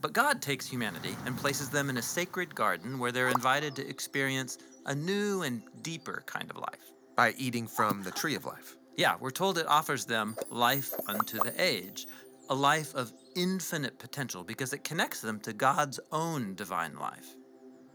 But 0.00 0.12
God 0.12 0.42
takes 0.42 0.66
humanity 0.66 1.16
and 1.24 1.36
places 1.36 1.68
them 1.70 1.90
in 1.90 1.96
a 1.96 2.02
sacred 2.02 2.54
garden 2.54 2.98
where 2.98 3.12
they're 3.12 3.28
invited 3.28 3.74
to 3.76 3.88
experience 3.88 4.58
a 4.84 4.94
new 4.94 5.42
and 5.42 5.62
deeper 5.82 6.22
kind 6.26 6.50
of 6.50 6.58
life. 6.58 6.92
By 7.16 7.32
eating 7.38 7.66
from 7.66 8.02
the 8.02 8.10
tree 8.10 8.34
of 8.34 8.44
life. 8.44 8.76
Yeah, 8.96 9.16
we're 9.18 9.30
told 9.30 9.56
it 9.56 9.66
offers 9.66 10.04
them 10.04 10.36
life 10.50 10.92
unto 11.08 11.38
the 11.38 11.54
age, 11.58 12.06
a 12.50 12.54
life 12.54 12.94
of 12.94 13.10
infinite 13.34 13.98
potential 13.98 14.44
because 14.44 14.72
it 14.72 14.84
connects 14.84 15.22
them 15.22 15.40
to 15.40 15.52
God's 15.52 15.98
own 16.12 16.54
divine 16.54 16.98
life. 16.98 17.34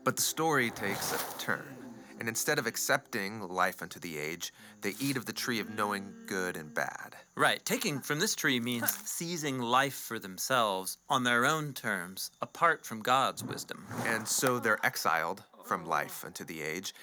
But 0.04 0.16
the 0.16 0.24
story 0.24 0.72
takes 0.72 1.14
a 1.14 1.38
turn. 1.40 1.91
And 2.22 2.30
instead 2.30 2.60
of 2.60 2.68
accepting 2.68 3.40
life 3.40 3.82
unto 3.82 4.00
the 4.00 4.20
age, 4.20 4.54
they 4.82 4.94
eat 5.00 5.18
of 5.18 5.26
the 5.26 5.34
tree 5.34 5.60
of 5.60 5.74
knowing 5.74 6.14
good 6.28 6.56
and 6.56 6.72
bad. 6.72 7.16
Right, 7.34 7.66
taking 7.66 8.00
from 8.00 8.20
this 8.20 8.36
tree 8.36 8.60
means 8.60 8.96
seizing 9.10 9.58
life 9.58 9.96
for 9.96 10.20
themselves 10.20 11.00
on 11.10 11.24
their 11.24 11.48
own 11.48 11.74
terms, 11.74 12.30
apart 12.40 12.86
from 12.86 13.02
God's 13.02 13.44
wisdom. 13.44 13.88
And 14.06 14.28
so 14.28 14.60
they're 14.60 14.86
exiled 14.86 15.42
from 15.66 15.88
life 15.88 16.24
unto 16.24 16.46
the 16.46 16.62
age, 16.62 16.94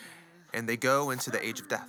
and 0.54 0.68
they 0.68 0.76
go 0.76 1.10
into 1.10 1.30
the 1.30 1.44
age 1.44 1.60
of 1.60 1.68
death. 1.68 1.88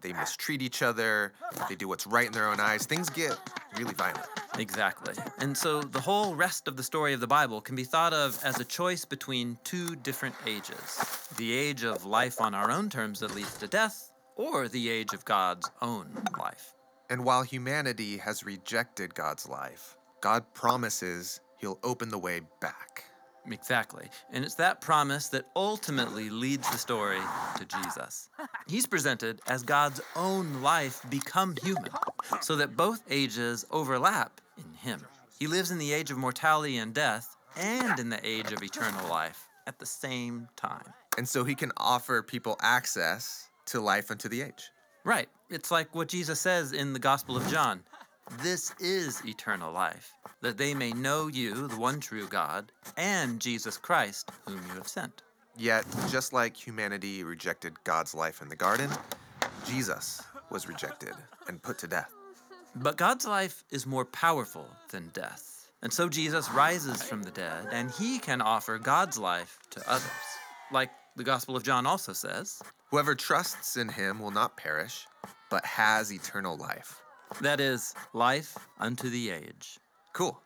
They 0.00 0.12
mistreat 0.12 0.62
each 0.62 0.82
other, 0.82 1.32
they 1.68 1.74
do 1.74 1.86
what's 1.86 2.06
right 2.06 2.26
in 2.26 2.32
their 2.32 2.48
own 2.48 2.58
eyes. 2.58 2.86
Things 2.86 3.10
get 3.10 3.38
really 3.76 3.94
violent. 3.94 4.26
Exactly. 4.58 5.14
And 5.38 5.56
so 5.56 5.82
the 5.82 6.00
whole 6.00 6.34
rest 6.34 6.68
of 6.68 6.76
the 6.76 6.82
story 6.82 7.12
of 7.12 7.20
the 7.20 7.26
Bible 7.26 7.60
can 7.60 7.76
be 7.76 7.84
thought 7.84 8.12
of 8.12 8.42
as 8.42 8.58
a 8.58 8.64
choice 8.64 9.04
between 9.04 9.58
two 9.64 9.96
different 9.96 10.34
ages 10.46 10.98
the 11.36 11.52
age 11.52 11.84
of 11.84 12.04
life 12.04 12.40
on 12.40 12.54
our 12.54 12.70
own 12.70 12.88
terms 12.88 13.20
that 13.20 13.34
leads 13.34 13.56
to 13.58 13.66
death, 13.66 14.12
or 14.36 14.68
the 14.68 14.90
age 14.90 15.12
of 15.12 15.24
God's 15.24 15.70
own 15.80 16.10
life. 16.38 16.72
And 17.08 17.24
while 17.24 17.42
humanity 17.42 18.18
has 18.18 18.44
rejected 18.44 19.14
God's 19.14 19.48
life, 19.48 19.96
God 20.20 20.44
promises 20.54 21.40
he'll 21.58 21.78
open 21.82 22.08
the 22.08 22.18
way 22.18 22.40
back. 22.60 23.04
Exactly. 23.52 24.08
And 24.32 24.44
it's 24.44 24.54
that 24.56 24.80
promise 24.80 25.28
that 25.28 25.46
ultimately 25.56 26.30
leads 26.30 26.68
the 26.70 26.78
story 26.78 27.20
to 27.56 27.64
Jesus. 27.64 28.28
He's 28.66 28.86
presented 28.86 29.40
as 29.46 29.62
God's 29.62 30.00
own 30.16 30.62
life 30.62 31.02
become 31.10 31.54
human, 31.62 31.90
so 32.40 32.56
that 32.56 32.76
both 32.76 33.02
ages 33.10 33.66
overlap 33.70 34.40
in 34.58 34.72
him. 34.74 35.00
He 35.38 35.46
lives 35.46 35.70
in 35.70 35.78
the 35.78 35.92
age 35.92 36.10
of 36.10 36.18
mortality 36.18 36.76
and 36.78 36.92
death 36.92 37.36
and 37.56 37.98
in 37.98 38.10
the 38.10 38.20
age 38.26 38.52
of 38.52 38.62
eternal 38.62 39.08
life 39.08 39.48
at 39.66 39.78
the 39.78 39.86
same 39.86 40.48
time. 40.56 40.84
And 41.18 41.28
so 41.28 41.44
he 41.44 41.54
can 41.54 41.72
offer 41.76 42.22
people 42.22 42.56
access 42.60 43.48
to 43.66 43.80
life 43.80 44.10
unto 44.10 44.28
the 44.28 44.42
age. 44.42 44.70
Right. 45.04 45.28
It's 45.48 45.70
like 45.70 45.94
what 45.94 46.08
Jesus 46.08 46.40
says 46.40 46.72
in 46.72 46.92
the 46.92 46.98
Gospel 46.98 47.36
of 47.36 47.46
John. 47.48 47.82
This 48.42 48.72
is 48.78 49.24
eternal 49.26 49.72
life, 49.72 50.14
that 50.40 50.56
they 50.56 50.74
may 50.74 50.92
know 50.92 51.26
you, 51.26 51.68
the 51.68 51.76
one 51.76 52.00
true 52.00 52.28
God, 52.28 52.72
and 52.96 53.40
Jesus 53.40 53.76
Christ, 53.76 54.30
whom 54.46 54.60
you 54.68 54.74
have 54.74 54.88
sent. 54.88 55.22
Yet, 55.56 55.84
just 56.10 56.32
like 56.32 56.56
humanity 56.56 57.24
rejected 57.24 57.74
God's 57.84 58.14
life 58.14 58.40
in 58.40 58.48
the 58.48 58.56
garden, 58.56 58.90
Jesus 59.66 60.22
was 60.50 60.68
rejected 60.68 61.14
and 61.48 61.62
put 61.62 61.78
to 61.78 61.86
death. 61.86 62.12
But 62.76 62.96
God's 62.96 63.26
life 63.26 63.64
is 63.70 63.86
more 63.86 64.04
powerful 64.04 64.68
than 64.90 65.08
death. 65.08 65.70
And 65.82 65.92
so 65.92 66.08
Jesus 66.08 66.50
rises 66.50 67.02
from 67.02 67.22
the 67.22 67.30
dead, 67.30 67.66
and 67.72 67.90
he 67.90 68.18
can 68.18 68.40
offer 68.40 68.78
God's 68.78 69.18
life 69.18 69.58
to 69.70 69.90
others. 69.90 70.10
Like 70.70 70.90
the 71.16 71.24
Gospel 71.24 71.56
of 71.56 71.64
John 71.64 71.86
also 71.86 72.12
says 72.12 72.60
Whoever 72.90 73.14
trusts 73.14 73.76
in 73.76 73.88
him 73.88 74.20
will 74.20 74.30
not 74.30 74.56
perish, 74.56 75.06
but 75.50 75.64
has 75.64 76.12
eternal 76.12 76.56
life. 76.56 76.99
That 77.40 77.60
is, 77.60 77.94
life 78.12 78.56
unto 78.78 79.08
the 79.08 79.30
age. 79.30 79.78
Cool. 80.12 80.40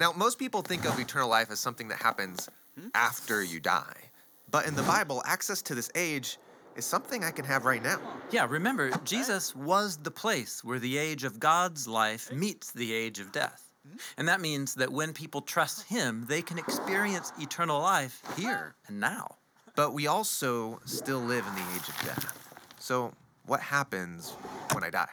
Now, 0.00 0.12
most 0.12 0.38
people 0.38 0.62
think 0.62 0.84
of 0.84 0.98
eternal 0.98 1.28
life 1.28 1.50
as 1.50 1.60
something 1.60 1.88
that 1.88 2.02
happens 2.02 2.48
after 2.94 3.42
you 3.42 3.60
die. 3.60 4.10
But 4.50 4.66
in 4.66 4.74
the 4.74 4.82
Bible, 4.82 5.22
access 5.26 5.62
to 5.62 5.74
this 5.74 5.90
age 5.94 6.38
is 6.76 6.84
something 6.84 7.24
I 7.24 7.30
can 7.30 7.44
have 7.44 7.64
right 7.64 7.82
now. 7.82 8.00
Yeah, 8.30 8.46
remember, 8.48 8.90
Jesus 9.04 9.54
was 9.56 9.96
the 9.96 10.10
place 10.10 10.62
where 10.62 10.78
the 10.78 10.98
age 10.98 11.24
of 11.24 11.40
God's 11.40 11.88
life 11.88 12.32
meets 12.32 12.72
the 12.72 12.92
age 12.92 13.18
of 13.18 13.32
death. 13.32 13.62
And 14.18 14.28
that 14.28 14.40
means 14.40 14.74
that 14.74 14.92
when 14.92 15.12
people 15.12 15.40
trust 15.40 15.86
him, 15.86 16.26
they 16.28 16.42
can 16.42 16.58
experience 16.58 17.32
eternal 17.40 17.80
life 17.80 18.20
here 18.36 18.74
and 18.88 19.00
now. 19.00 19.36
But 19.76 19.92
we 19.92 20.06
also 20.06 20.80
still 20.84 21.20
live 21.20 21.46
in 21.46 21.54
the 21.54 21.74
age 21.74 21.88
of 21.88 22.00
death. 22.04 22.48
So, 22.78 23.12
what 23.46 23.60
happens 23.60 24.32
when 24.72 24.82
I 24.82 24.90
die? 24.90 25.08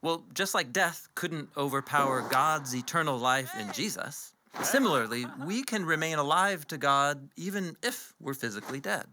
Well, 0.00 0.24
just 0.32 0.54
like 0.54 0.72
death 0.72 1.08
couldn't 1.16 1.48
overpower 1.56 2.22
God's 2.30 2.74
eternal 2.74 3.18
life 3.18 3.50
in 3.58 3.72
Jesus, 3.72 4.32
similarly, 4.62 5.26
we 5.44 5.64
can 5.64 5.84
remain 5.84 6.18
alive 6.18 6.66
to 6.68 6.78
God 6.78 7.28
even 7.36 7.76
if 7.82 8.14
we're 8.20 8.34
physically 8.34 8.78
dead. 8.78 9.06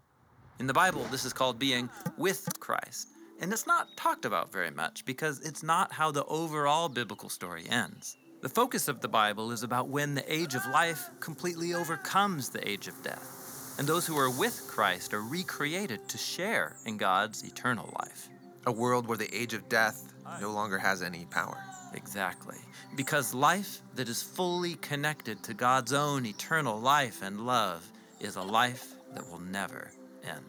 In 0.60 0.68
the 0.68 0.72
Bible, 0.72 1.04
this 1.10 1.24
is 1.24 1.32
called 1.32 1.58
being 1.58 1.90
with 2.16 2.48
Christ. 2.60 3.08
And 3.40 3.52
it's 3.52 3.66
not 3.66 3.88
talked 3.96 4.24
about 4.24 4.52
very 4.52 4.70
much 4.70 5.04
because 5.04 5.40
it's 5.40 5.64
not 5.64 5.92
how 5.92 6.12
the 6.12 6.24
overall 6.26 6.88
biblical 6.88 7.28
story 7.28 7.66
ends. 7.68 8.16
The 8.42 8.48
focus 8.48 8.86
of 8.86 9.00
the 9.00 9.08
Bible 9.08 9.50
is 9.50 9.64
about 9.64 9.88
when 9.88 10.14
the 10.14 10.32
age 10.32 10.54
of 10.54 10.64
life 10.66 11.10
completely 11.18 11.74
overcomes 11.74 12.48
the 12.48 12.66
age 12.66 12.86
of 12.86 13.02
death. 13.02 13.74
And 13.78 13.88
those 13.88 14.06
who 14.06 14.16
are 14.16 14.30
with 14.30 14.66
Christ 14.68 15.12
are 15.12 15.22
recreated 15.22 16.08
to 16.08 16.16
share 16.16 16.76
in 16.86 16.96
God's 16.96 17.42
eternal 17.42 17.92
life. 17.98 18.28
A 18.66 18.72
world 18.72 19.06
where 19.06 19.18
the 19.18 19.34
age 19.36 19.52
of 19.52 19.68
death 19.68 20.12
no 20.40 20.50
longer 20.50 20.78
has 20.78 21.02
any 21.02 21.26
power. 21.26 21.58
Exactly. 21.94 22.58
Because 22.94 23.34
life 23.34 23.80
that 23.94 24.08
is 24.08 24.22
fully 24.22 24.74
connected 24.76 25.42
to 25.44 25.54
God's 25.54 25.92
own 25.92 26.26
eternal 26.26 26.78
life 26.78 27.22
and 27.22 27.46
love 27.46 27.86
is 28.20 28.36
a 28.36 28.42
life 28.42 28.94
that 29.14 29.28
will 29.30 29.40
never 29.40 29.90
end. 30.24 30.44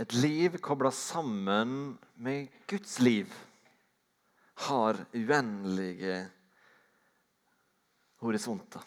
Et 0.00 0.12
liv 0.14 0.56
kobla 0.58 0.90
sammen 0.90 1.98
med 2.14 2.48
Guds 2.66 3.00
liv 3.00 3.34
har 4.54 4.96
uendelige 5.12 6.22
horisonter. 8.22 8.80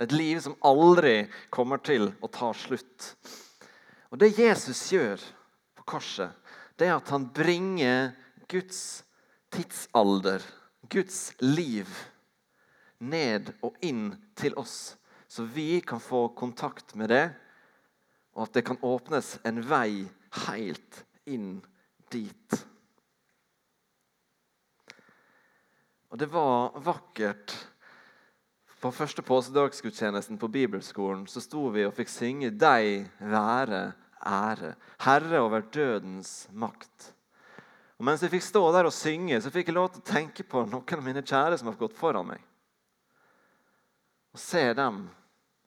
Et 0.00 0.12
liv 0.12 0.40
som 0.40 0.56
aldri 0.64 1.26
kommer 1.52 1.82
til 1.84 2.08
å 2.24 2.30
ta 2.32 2.48
slutt. 2.56 3.10
Og 4.08 4.16
Det 4.22 4.30
Jesus 4.38 4.80
gjør 4.94 5.20
på 5.76 5.84
korset, 5.92 6.32
det 6.80 6.88
er 6.88 6.96
at 6.96 7.12
han 7.12 7.28
bringer 7.28 8.14
Guds 8.48 9.04
tidsalder, 9.52 10.40
Guds 10.88 11.34
liv, 11.44 11.84
ned 13.04 13.52
og 13.60 13.76
inn 13.84 14.14
til 14.32 14.56
oss, 14.56 14.96
så 15.28 15.44
vi 15.44 15.82
kan 15.84 16.00
få 16.00 16.30
kontakt 16.32 16.96
med 16.96 17.12
det, 17.12 17.26
og 18.36 18.46
at 18.46 18.56
det 18.56 18.64
kan 18.66 18.80
åpnes 18.86 19.38
en 19.46 19.60
vei 19.66 20.06
helt 20.46 21.02
inn 21.30 21.58
dit. 22.12 22.58
Og 26.10 26.18
det 26.18 26.30
var 26.30 26.74
vakkert. 26.82 27.54
På 28.80 28.90
første 28.94 29.22
påskedagsgudstjenesten 29.22 30.38
på 30.40 30.48
bibelskolen 30.48 31.26
så 31.28 31.42
sto 31.44 31.66
vi 31.74 31.84
og 31.84 31.94
fikk 31.98 32.08
synge 32.08 32.50
'Deg 32.50 33.10
være 33.20 33.92
ære', 34.24 34.74
Herre 35.04 35.40
over 35.40 35.60
dødens 35.60 36.48
makt. 36.52 37.12
Og 37.98 38.04
Mens 38.04 38.22
jeg 38.22 38.30
fikk 38.30 38.42
stå 38.42 38.72
der 38.72 38.88
og 38.88 38.92
synge, 38.92 39.40
så 39.40 39.50
fikk 39.50 39.68
jeg 39.68 39.74
lov 39.74 39.90
til 39.92 40.00
å 40.00 40.12
tenke 40.12 40.42
på 40.42 40.64
noen 40.64 40.96
av 40.96 41.04
mine 41.04 41.22
kjære 41.22 41.58
som 41.58 41.68
har 41.68 41.76
gått 41.76 41.98
foran 41.98 42.26
meg. 42.26 42.40
Og 44.32 44.40
se 44.40 44.72
dem 44.74 45.10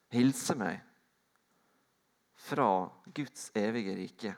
hilse 0.09 0.55
meg 0.57 0.81
fra 2.43 2.89
Guds 3.05 3.51
evige 3.55 3.95
rike. 3.95 4.35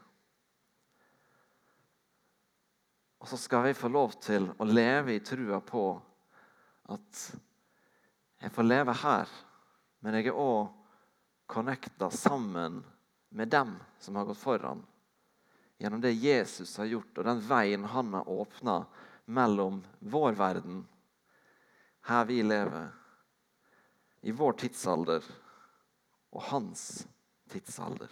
Og 3.18 3.28
så 3.28 3.38
skal 3.38 3.64
vi 3.66 3.74
få 3.74 3.90
lov 3.90 4.12
til 4.22 4.52
å 4.62 4.66
leve 4.70 5.16
i 5.16 5.24
trua 5.26 5.58
på 5.66 5.88
at 6.94 7.22
jeg 8.44 8.54
får 8.54 8.68
leve 8.68 8.94
her, 9.00 9.32
men 10.06 10.18
jeg 10.20 10.30
er 10.30 10.38
òg 10.38 10.68
connecta 11.50 12.12
sammen 12.14 12.84
med 13.34 13.50
dem 13.50 13.74
som 13.98 14.22
har 14.22 14.30
gått 14.30 14.44
foran. 14.44 14.86
Gjennom 15.82 16.06
det 16.06 16.14
Jesus 16.14 16.76
har 16.78 16.92
gjort, 16.92 17.18
og 17.18 17.26
den 17.26 17.42
veien 17.48 17.90
han 17.90 18.14
har 18.14 18.30
åpna 18.30 18.78
mellom 19.26 19.82
vår 20.00 20.38
verden, 20.38 20.86
her 22.06 22.30
vi 22.30 22.44
lever, 22.46 22.94
i 24.22 24.30
vår 24.30 24.62
tidsalder, 24.62 25.26
og 26.30 26.50
hans 26.54 27.08
tidsalder. 27.52 28.10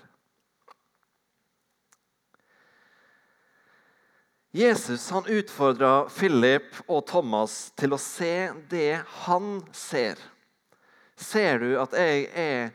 Jesus 4.53 5.09
han 5.09 5.25
utfordra 5.25 6.09
Philip 6.13 6.75
og 6.85 7.07
Thomas 7.09 7.71
til 7.79 7.95
å 7.95 8.01
se 8.01 8.51
det 8.69 9.01
han 9.25 9.55
ser. 9.73 10.19
Ser 11.17 11.63
du 11.63 11.71
at 11.81 11.95
jeg 11.97 12.27
er 12.37 12.73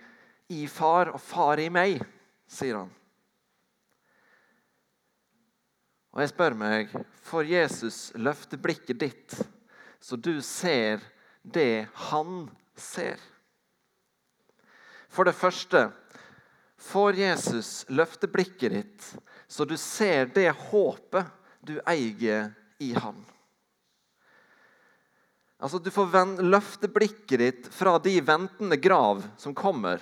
i 0.50 0.64
far 0.66 1.12
og 1.14 1.22
far 1.22 1.62
i 1.62 1.68
meg? 1.70 2.02
sier 2.48 2.80
han. 2.80 2.90
Og 6.16 6.22
jeg 6.24 6.32
spør 6.32 6.56
meg, 6.58 6.94
får 7.28 7.50
Jesus 7.52 7.98
løfte 8.16 8.58
blikket 8.58 9.02
ditt, 9.02 9.36
så 10.00 10.16
du 10.16 10.40
ser 10.42 11.04
det 11.44 11.86
han 12.08 12.48
ser? 12.74 13.20
For 15.12 15.28
det 15.28 15.36
første, 15.36 15.88
får 16.78 17.18
Jesus 17.18 17.72
løfte 17.88 18.28
blikket 18.30 18.72
ditt, 18.72 19.08
så 19.46 19.64
du 19.64 19.76
ser 19.76 20.30
det 20.34 20.50
håpet 20.70 21.26
du 21.60 21.76
eier 21.86 22.52
i 22.78 22.92
Han. 22.94 23.18
Altså, 25.58 25.78
Du 25.78 25.90
får 25.90 26.38
løfte 26.42 26.88
blikket 26.88 27.38
ditt 27.38 27.66
fra 27.74 27.98
de 27.98 28.20
ventende 28.22 28.76
grav 28.78 29.24
som 29.36 29.54
kommer. 29.54 29.98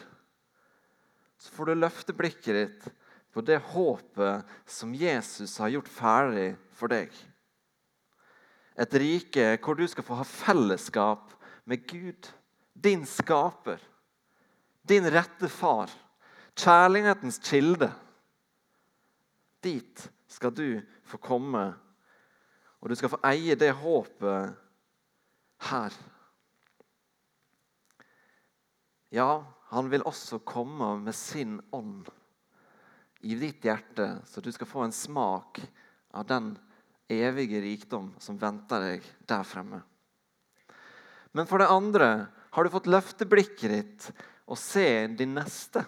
Så 1.40 1.52
får 1.52 1.66
du 1.66 1.74
løfte 1.74 2.12
blikket 2.12 2.54
ditt 2.54 2.88
på 3.32 3.40
det 3.40 3.58
håpet 3.72 4.44
som 4.68 4.94
Jesus 4.94 5.56
har 5.58 5.72
gjort 5.72 5.88
ferdig 5.88 6.50
for 6.76 6.92
deg. 6.92 7.08
Et 8.76 8.94
rike 9.00 9.56
hvor 9.64 9.76
du 9.76 9.86
skal 9.88 10.04
få 10.04 10.20
ha 10.20 10.24
fellesskap 10.28 11.32
med 11.64 11.86
Gud, 11.88 12.28
din 12.72 13.06
skaper, 13.08 13.80
din 14.84 15.08
rette 15.08 15.48
far, 15.48 15.88
kjærlighetens 16.56 17.38
kilde. 17.44 17.90
Dit 19.64 20.06
skal 20.30 20.54
du 20.54 20.80
få 21.06 21.20
komme, 21.22 21.64
og 22.80 22.90
du 22.90 22.96
skal 22.98 23.12
få 23.12 23.20
eie 23.28 23.56
det 23.58 23.72
håpet 23.78 24.56
her. 25.70 25.96
Ja, 29.14 29.30
han 29.70 29.90
vil 29.90 30.04
også 30.06 30.40
komme 30.46 30.96
med 31.00 31.14
sin 31.16 31.58
ånd 31.74 32.08
i 33.26 33.34
ditt 33.38 33.64
hjerte, 33.64 34.20
så 34.28 34.42
du 34.42 34.52
skal 34.54 34.68
få 34.68 34.84
en 34.86 34.94
smak 34.94 35.60
av 36.14 36.26
den 36.28 36.52
evige 37.10 37.62
rikdom 37.62 38.12
som 38.22 38.38
venter 38.38 38.82
deg 38.82 39.06
der 39.26 39.46
fremme. 39.46 39.80
Men 41.36 41.48
for 41.48 41.60
det 41.60 41.70
andre 41.70 42.10
har 42.54 42.64
du 42.64 42.72
fått 42.72 42.90
løfte 42.90 43.26
blikket 43.28 43.72
ditt 43.72 44.08
og 44.46 44.58
se 44.60 45.06
din 45.18 45.34
neste. 45.36 45.82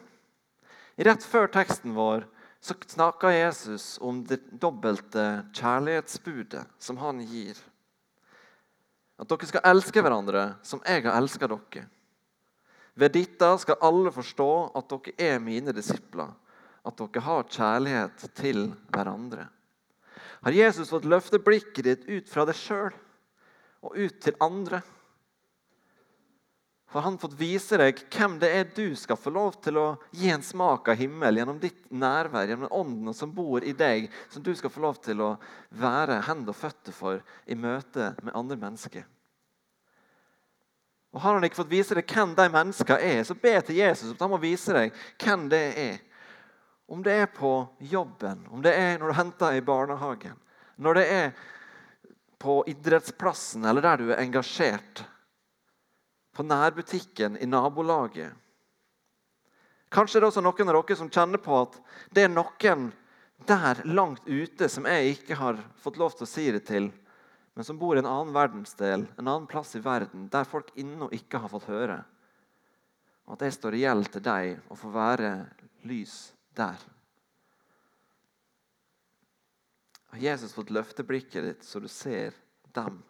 Rett 0.99 1.23
før 1.23 1.47
teksten 1.55 1.95
vår 1.95 2.25
så 2.61 2.75
snakker 2.91 3.31
Jesus 3.31 4.01
om 4.03 4.25
det 4.27 4.41
dobbelte 4.59 5.45
kjærlighetsbudet 5.55 6.65
som 6.83 6.99
han 6.99 7.21
gir. 7.23 7.55
At 9.19 9.31
dere 9.31 9.47
skal 9.47 9.69
elske 9.71 10.03
hverandre 10.03 10.43
som 10.67 10.83
jeg 10.83 11.05
har 11.07 11.15
elsket 11.21 11.55
dere. 11.55 11.85
Ved 12.99 13.15
dette 13.15 13.53
skal 13.63 13.79
alle 13.87 14.11
forstå 14.11 14.51
at 14.79 14.91
dere 14.91 15.15
er 15.23 15.39
mine 15.43 15.75
disipler, 15.75 16.35
at 16.83 16.99
dere 16.99 17.23
har 17.23 17.47
kjærlighet 17.47 18.27
til 18.35 18.65
hverandre. 18.91 19.47
Har 20.43 20.55
Jesus 20.55 20.91
fått 20.91 21.07
løfte 21.07 21.39
blikket 21.39 21.87
ditt 21.87 22.07
ut 22.11 22.31
fra 22.31 22.43
deg 22.49 22.59
sjøl 22.59 22.91
og 23.87 23.95
ut 23.95 24.19
til 24.23 24.35
andre? 24.43 24.83
Har 26.91 27.01
han 27.01 27.19
fått 27.19 27.37
vise 27.37 27.77
deg 27.77 27.99
hvem 28.09 28.39
det 28.41 28.49
er 28.49 28.71
du 28.73 28.97
skal 28.97 29.19
få 29.21 29.31
lov 29.35 29.59
til 29.61 29.77
å 29.77 29.89
gi 30.17 30.31
en 30.33 30.45
smak 30.45 30.89
av 30.89 30.97
himmel 30.97 31.37
gjennom 31.37 31.59
ditt 31.61 31.83
nærvær, 31.93 32.49
gjennom 32.49 32.73
ånden 32.73 33.15
som 33.17 33.35
bor 33.35 33.65
i 33.65 33.75
deg, 33.77 34.07
som 34.33 34.43
du 34.43 34.55
skal 34.57 34.73
få 34.73 34.81
lov 34.87 34.97
til 35.05 35.21
å 35.21 35.35
være 35.77 36.23
hender 36.25 36.55
og 36.55 36.57
føtter 36.57 36.97
for 36.97 37.21
i 37.45 37.59
møte 37.59 38.15
med 38.23 38.33
andre 38.33 38.57
mennesker. 38.63 39.05
Og 41.13 41.21
Har 41.21 41.37
han 41.37 41.45
ikke 41.45 41.61
fått 41.61 41.73
vise 41.73 41.97
deg 41.99 42.09
hvem 42.09 42.33
de 42.39 42.49
menneskene 42.57 43.13
er, 43.13 43.21
så 43.25 43.37
be 43.37 43.53
til 43.65 43.81
Jesus 43.83 44.15
at 44.15 44.25
han 44.25 44.33
må 44.33 44.41
vise 44.41 44.73
deg 44.77 44.97
hvem 45.21 45.47
det 45.53 45.63
er. 45.85 46.01
Om 46.89 47.05
det 47.05 47.19
er 47.21 47.29
på 47.29 47.53
jobben, 47.85 48.47
om 48.49 48.65
det 48.65 48.73
er 48.73 48.97
når 48.97 49.13
du 49.13 49.19
henter 49.19 49.61
i 49.61 49.65
barnehagen, 49.65 50.41
når 50.81 51.03
det 51.03 51.07
er 51.13 51.31
på 52.41 52.63
idrettsplassen 52.71 53.69
eller 53.69 53.85
der 53.85 54.01
du 54.01 54.13
er 54.13 54.23
engasjert 54.23 55.05
på 56.39 56.47
nærbutikken 56.47 57.35
i 57.43 57.47
nabolaget. 57.51 58.31
Kanskje 59.91 60.21
det 60.21 60.27
er 60.27 60.29
også 60.29 60.43
noen 60.45 60.69
av 60.71 60.77
dere 60.77 60.97
som 61.01 61.11
kjenner 61.11 61.41
på 61.43 61.57
at 61.59 61.79
det 62.15 62.29
er 62.29 62.31
noen 62.31 62.93
der 63.49 63.81
langt 63.89 64.29
ute 64.29 64.69
som 64.71 64.87
jeg 64.87 65.17
ikke 65.17 65.39
har 65.41 65.59
fått 65.83 65.99
lov 65.99 66.15
til 66.15 66.27
å 66.27 66.31
si 66.31 66.45
det 66.55 66.63
til, 66.69 66.87
men 67.59 67.67
som 67.67 67.79
bor 67.81 67.99
i 67.99 68.03
en 68.03 68.07
annen 68.07 68.31
verdensdel, 68.37 69.09
en 69.19 69.25
annen 69.25 69.49
plass 69.51 69.75
i 69.75 69.83
verden, 69.83 70.29
der 70.31 70.47
folk 70.47 70.71
ennå 70.79 71.11
ikke 71.17 71.41
har 71.43 71.51
fått 71.51 71.67
høre. 71.73 71.99
Og 73.27 73.35
at 73.35 73.49
jeg 73.49 73.59
står 73.59 73.75
i 73.81 73.83
til 74.07 74.23
deg 74.23 74.71
å 74.71 74.79
få 74.79 74.95
være 74.95 75.33
lys 75.91 76.17
der. 76.55 76.79
Har 80.15 80.23
Jesus 80.23 80.55
fått 80.55 80.71
løfte 80.71 81.03
blikket 81.03 81.45
ditt 81.45 81.67
så 81.67 81.83
du 81.83 81.89
ser 81.91 82.37
dem? 82.79 83.03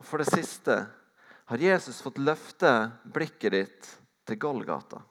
Og 0.00 0.06
For 0.08 0.22
det 0.22 0.30
siste 0.32 0.76
har 1.50 1.60
Jesus 1.60 2.00
fått 2.02 2.20
løfte 2.22 2.72
blikket 3.04 3.52
ditt 3.52 3.88
til 4.28 4.38
Golgata. 4.40 5.02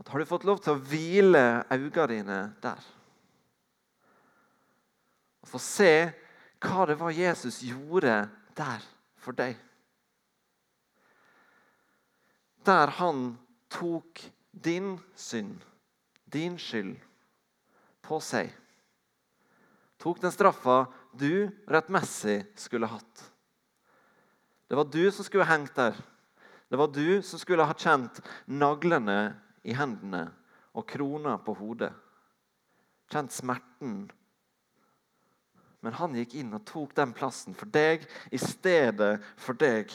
At 0.00 0.08
har 0.08 0.22
du 0.22 0.28
fått 0.28 0.46
lov 0.48 0.62
til 0.64 0.72
å 0.72 0.80
hvile 0.80 1.44
øynene 1.68 2.06
dine 2.08 2.38
der? 2.62 2.84
Og 5.44 5.50
få 5.50 5.60
se 5.60 5.92
hva 6.60 6.86
det 6.88 6.96
var 7.00 7.12
Jesus 7.16 7.60
gjorde 7.64 8.14
der 8.56 8.86
for 9.20 9.36
deg. 9.36 9.58
Der 12.64 12.92
han 13.00 13.34
tok 13.72 14.22
din 14.52 14.94
synd, 15.16 15.60
din 16.24 16.56
skyld, 16.60 16.96
på 18.04 18.20
seg. 18.24 18.52
Tok 20.00 20.20
den 20.22 20.32
straffa 20.32 20.86
du 21.12 21.50
rettmessig 21.68 22.42
skulle 22.56 22.88
hatt. 22.88 23.24
Det 24.68 24.78
var 24.78 24.86
du 24.88 25.10
som 25.12 25.26
skulle 25.26 25.44
hengt 25.44 25.74
der. 25.76 25.96
Det 26.70 26.78
var 26.78 26.88
du 26.88 27.22
som 27.22 27.38
skulle 27.38 27.66
ha 27.66 27.74
kjent 27.74 28.20
naglene 28.46 29.34
i 29.66 29.74
hendene 29.76 30.28
og 30.72 30.86
krona 30.88 31.34
på 31.42 31.52
hodet. 31.58 31.90
Kjent 33.10 33.34
smerten. 33.34 34.04
Men 35.82 35.96
han 35.98 36.14
gikk 36.16 36.36
inn 36.38 36.54
og 36.54 36.64
tok 36.68 36.94
den 36.96 37.12
plassen 37.16 37.56
for 37.58 37.68
deg 37.74 38.06
i 38.30 38.40
stedet 38.40 39.16
for 39.40 39.58
deg. 39.58 39.90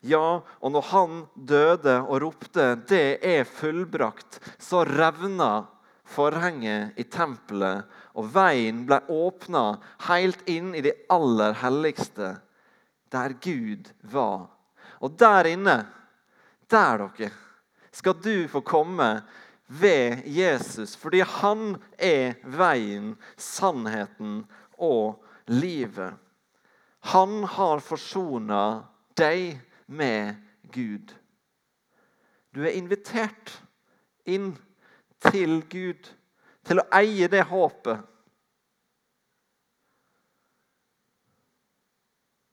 Ja, 0.00 0.40
og 0.62 0.72
når 0.72 0.86
han 0.92 1.18
døde 1.34 2.00
og 2.00 2.22
ropte 2.22 2.76
'Det 2.88 3.18
er 3.22 3.44
fullbrakt', 3.44 4.40
så 4.58 4.84
revna 4.84 5.66
forhenget 6.08 6.96
i 6.98 7.04
tempelet, 7.10 7.84
og 8.18 8.30
veien 8.34 8.84
ble 8.88 9.00
åpna 9.12 9.64
helt 10.08 10.40
inn 10.50 10.72
i 10.74 10.82
det 10.84 10.94
aller 11.12 11.56
helligste, 11.62 12.34
der 13.12 13.34
Gud 13.42 13.90
var. 14.12 14.48
Og 15.00 15.14
der 15.20 15.48
inne, 15.52 15.76
der 16.70 17.04
dere, 17.16 17.30
skal 17.92 18.18
du 18.22 18.48
få 18.50 18.60
komme 18.60 19.22
ved 19.68 20.24
Jesus, 20.24 20.96
fordi 20.96 21.20
han 21.20 21.76
er 21.98 22.38
veien, 22.44 23.14
sannheten 23.36 24.42
og 24.78 25.24
livet. 25.46 26.16
Han 27.12 27.44
har 27.44 27.80
forsona 27.84 28.62
deg 29.18 29.58
med 29.86 30.36
Gud. 30.72 31.12
Du 32.54 32.64
er 32.64 32.76
invitert 32.76 33.58
inn 34.28 34.52
til 35.18 35.60
Gud, 35.70 36.08
til 36.66 36.80
å 36.80 36.86
eie 36.98 37.28
det 37.30 37.42
håpet. 37.50 38.04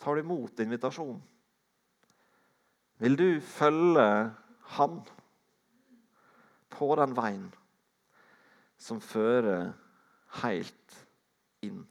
Tar 0.01 0.15
du 0.15 0.21
imot 0.21 0.59
invitasjonen? 0.61 1.21
Vil 3.01 3.17
du 3.19 3.41
følge 3.41 4.31
Han 4.75 5.01
på 6.73 6.87
den 6.97 7.11
veien 7.17 7.49
som 8.81 9.01
fører 9.01 9.73
helt 10.41 10.97
inn? 11.65 11.83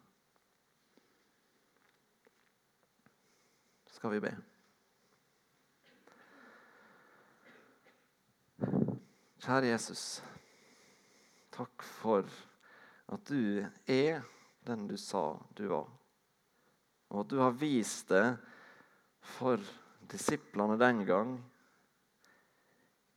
Skal 3.94 4.14
vi 4.16 4.22
be? 4.26 4.34
Kjære 9.44 9.74
Jesus. 9.74 10.22
Takk 11.54 11.84
for 11.86 12.26
at 13.14 13.28
du 13.30 13.62
er 13.86 14.24
den 14.66 14.88
du 14.88 14.96
sa 14.98 15.36
du 15.54 15.66
var. 15.70 15.86
Og 17.12 17.20
at 17.22 17.30
du 17.30 17.38
har 17.38 17.54
vist 17.58 18.08
det 18.10 18.36
for 19.36 19.60
disiplene 20.10 20.76
den 20.80 21.04
gang 21.06 21.36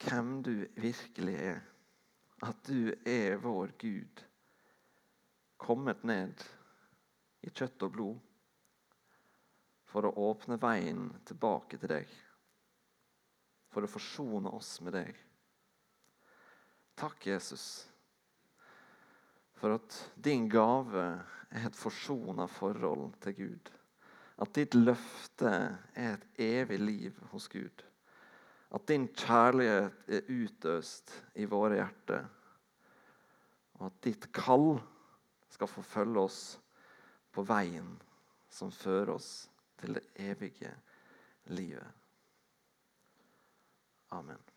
hvem 0.04 0.43
du 0.45 0.54
virkelig 0.78 1.36
er. 1.47 1.60
At 2.45 2.62
du 2.69 2.93
er 3.10 3.39
vår 3.41 3.73
Gud, 3.82 4.21
kommet 5.58 6.04
ned 6.06 6.45
i 7.41 7.50
kjøtt 7.50 7.88
og 7.88 7.95
blod 7.95 8.19
for 9.89 10.06
å 10.06 10.13
åpne 10.30 10.60
veien 10.62 11.08
tilbake 11.26 11.80
til 11.82 11.95
deg. 11.95 12.12
For 13.73 13.82
å 13.82 13.89
forsone 13.89 14.52
oss 14.54 14.76
med 14.86 14.93
deg. 15.00 15.17
Takk, 16.97 17.26
Jesus, 17.30 17.88
for 19.58 19.78
at 19.78 19.98
din 20.24 20.48
gave 20.50 21.04
er 21.50 21.67
et 21.67 21.76
forsona 21.76 22.46
forhold 22.52 23.13
til 23.24 23.36
Gud. 23.36 23.72
At 24.38 24.54
ditt 24.54 24.76
løfte 24.78 25.52
er 25.96 26.17
et 26.17 26.26
evig 26.38 26.80
liv 26.80 27.22
hos 27.32 27.48
Gud. 27.50 27.84
At 28.72 28.88
din 28.88 29.08
kjærlighet 29.08 29.93
er 30.08 30.30
utøst 30.30 31.13
i 31.36 31.48
våre 31.50 31.80
hjerter. 31.80 32.28
Og 33.80 33.88
at 33.89 34.02
ditt 34.04 34.30
kall 34.36 34.76
skal 35.50 35.72
forfølge 35.72 36.26
oss 36.28 36.41
på 37.34 37.46
veien 37.48 37.96
som 38.50 38.74
fører 38.74 39.15
oss 39.15 39.48
til 39.82 39.98
det 39.98 40.06
evige 40.28 40.74
livet. 41.54 41.88
Amen. 44.12 44.57